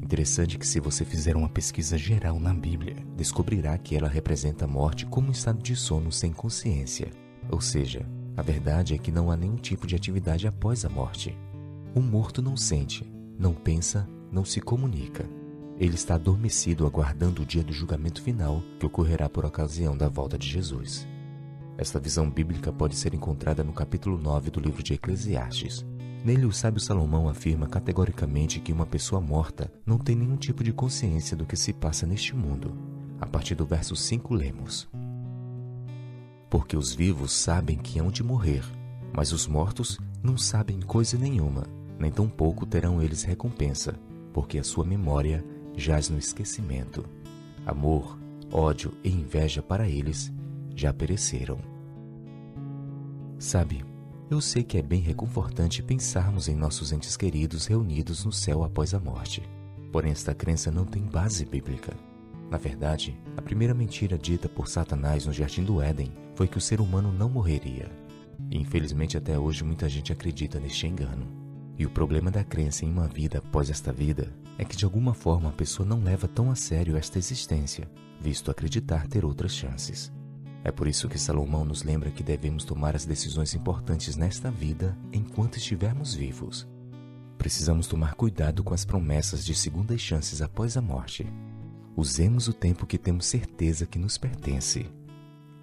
Interessante 0.01 0.57
que, 0.57 0.67
se 0.67 0.79
você 0.79 1.03
fizer 1.03 1.35
uma 1.35 1.49
pesquisa 1.49 1.97
geral 1.97 2.39
na 2.39 2.53
Bíblia, 2.53 2.95
descobrirá 3.15 3.77
que 3.77 3.95
ela 3.95 4.07
representa 4.07 4.65
a 4.65 4.67
morte 4.67 5.05
como 5.05 5.29
um 5.29 5.31
estado 5.31 5.61
de 5.61 5.75
sono 5.75 6.11
sem 6.11 6.31
consciência. 6.31 7.11
Ou 7.49 7.61
seja, 7.61 8.05
a 8.35 8.41
verdade 8.41 8.93
é 8.93 8.97
que 8.97 9.11
não 9.11 9.31
há 9.31 9.37
nenhum 9.37 9.55
tipo 9.55 9.87
de 9.87 9.95
atividade 9.95 10.47
após 10.47 10.85
a 10.85 10.89
morte. 10.89 11.37
O 11.95 12.01
morto 12.01 12.41
não 12.41 12.55
sente, 12.55 13.03
não 13.39 13.53
pensa, 13.53 14.07
não 14.31 14.45
se 14.45 14.61
comunica. 14.61 15.27
Ele 15.79 15.95
está 15.95 16.15
adormecido 16.15 16.85
aguardando 16.85 17.41
o 17.41 17.45
dia 17.45 17.63
do 17.63 17.73
julgamento 17.73 18.21
final 18.21 18.63
que 18.79 18.85
ocorrerá 18.85 19.29
por 19.29 19.45
ocasião 19.45 19.95
da 19.95 20.07
volta 20.07 20.37
de 20.37 20.47
Jesus. 20.47 21.07
Esta 21.77 21.99
visão 21.99 22.29
bíblica 22.29 22.71
pode 22.71 22.95
ser 22.95 23.13
encontrada 23.13 23.63
no 23.63 23.71
capítulo 23.71 24.17
9 24.17 24.49
do 24.49 24.59
livro 24.59 24.81
de 24.81 24.93
Eclesiastes, 24.93 25.85
Nele, 26.27 26.45
o 26.45 26.51
sábio 26.51 26.81
Salomão 26.81 27.29
afirma 27.29 27.67
categoricamente 27.67 28.59
que 28.59 28.73
uma 28.73 28.85
pessoa 28.85 29.21
morta 29.21 29.71
não 29.85 29.97
tem 29.97 30.13
nenhum 30.13 30.35
tipo 30.35 30.61
de 30.61 30.73
consciência 30.73 31.37
do 31.37 31.45
que 31.45 31.55
se 31.55 31.71
passa 31.71 32.05
neste 32.05 32.35
mundo. 32.35 32.77
A 33.17 33.25
partir 33.25 33.55
do 33.55 33.65
verso 33.65 33.95
5, 33.95 34.33
lemos: 34.33 34.89
Porque 36.49 36.75
os 36.75 36.93
vivos 36.93 37.31
sabem 37.31 37.77
que 37.77 37.97
hão 37.97 38.11
de 38.11 38.23
morrer, 38.23 38.61
mas 39.15 39.31
os 39.31 39.47
mortos 39.47 39.99
não 40.21 40.37
sabem 40.37 40.81
coisa 40.81 41.17
nenhuma, 41.17 41.63
nem 41.97 42.11
tampouco 42.11 42.65
terão 42.65 43.01
eles 43.01 43.23
recompensa, 43.23 43.97
porque 44.33 44.59
a 44.59 44.65
sua 44.65 44.83
memória 44.83 45.45
jaz 45.77 46.09
no 46.09 46.17
esquecimento. 46.17 47.05
Amor, 47.65 48.19
ódio 48.51 48.91
e 49.01 49.09
inveja 49.09 49.61
para 49.61 49.87
eles 49.87 50.29
já 50.75 50.91
pereceram. 50.91 51.57
Sabe, 53.39 53.85
eu 54.29 54.41
sei 54.41 54.61
que 54.61 54.77
é 54.77 54.81
bem 54.81 54.99
reconfortante 54.99 55.81
pensarmos 55.81 56.49
em 56.49 56.55
nossos 56.55 56.91
entes 56.91 57.15
queridos 57.15 57.65
reunidos 57.65 58.25
no 58.25 58.31
céu 58.31 58.61
após 58.61 58.93
a 58.93 58.99
morte. 58.99 59.41
Porém, 59.89 60.11
esta 60.11 60.35
crença 60.35 60.69
não 60.69 60.83
tem 60.83 61.01
base 61.01 61.45
bíblica. 61.45 61.95
Na 62.51 62.57
verdade, 62.57 63.17
a 63.37 63.41
primeira 63.41 63.73
mentira 63.73 64.17
dita 64.17 64.49
por 64.49 64.67
Satanás 64.67 65.25
no 65.25 65.31
jardim 65.31 65.63
do 65.63 65.81
Éden 65.81 66.11
foi 66.35 66.45
que 66.45 66.57
o 66.57 66.61
ser 66.61 66.81
humano 66.81 67.11
não 67.11 67.29
morreria. 67.29 67.89
E 68.51 68.57
infelizmente 68.57 69.17
até 69.17 69.39
hoje 69.39 69.63
muita 69.63 69.87
gente 69.87 70.11
acredita 70.11 70.59
neste 70.59 70.87
engano. 70.87 71.25
E 71.77 71.85
o 71.85 71.89
problema 71.89 72.29
da 72.29 72.43
crença 72.43 72.83
em 72.83 72.91
uma 72.91 73.07
vida 73.07 73.37
após 73.37 73.69
esta 73.69 73.93
vida 73.93 74.33
é 74.57 74.65
que 74.65 74.75
de 74.75 74.83
alguma 74.83 75.13
forma 75.13 75.49
a 75.49 75.53
pessoa 75.53 75.87
não 75.87 76.03
leva 76.03 76.27
tão 76.27 76.51
a 76.51 76.55
sério 76.55 76.97
esta 76.97 77.17
existência, 77.17 77.89
visto 78.19 78.51
acreditar 78.51 79.07
ter 79.07 79.23
outras 79.23 79.53
chances. 79.53 80.11
É 80.67 80.71
por 80.71 80.85
isso 80.85 81.07
que 81.07 81.17
Salomão 81.17 81.63
nos 81.63 81.81
lembra 81.81 82.11
que 82.11 82.21
devemos 82.21 82.65
tomar 82.65 82.93
as 82.93 83.05
decisões 83.05 83.53
importantes 83.53 84.17
nesta 84.17 84.51
vida 84.51 84.97
enquanto 85.13 85.55
estivermos 85.55 86.13
vivos. 86.13 86.67
Precisamos 87.37 87.87
tomar 87.87 88.15
cuidado 88.15 88.65
com 88.65 88.73
as 88.73 88.83
promessas 88.83 89.45
de 89.45 89.55
segundas 89.55 90.01
chances 90.01 90.41
após 90.41 90.75
a 90.75 90.81
morte. 90.81 91.25
Usemos 91.95 92.49
o 92.49 92.53
tempo 92.53 92.85
que 92.85 92.97
temos 92.97 93.27
certeza 93.27 93.85
que 93.85 93.97
nos 93.97 94.17
pertence 94.17 94.91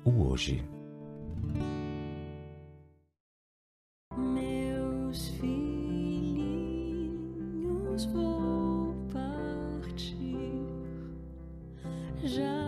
o 0.03 0.27
hoje. 0.27 0.64
Meus 4.17 5.29
filhinhos 5.38 6.47
vou 8.07 8.95
partir. 9.12 10.64
Já 12.25 12.63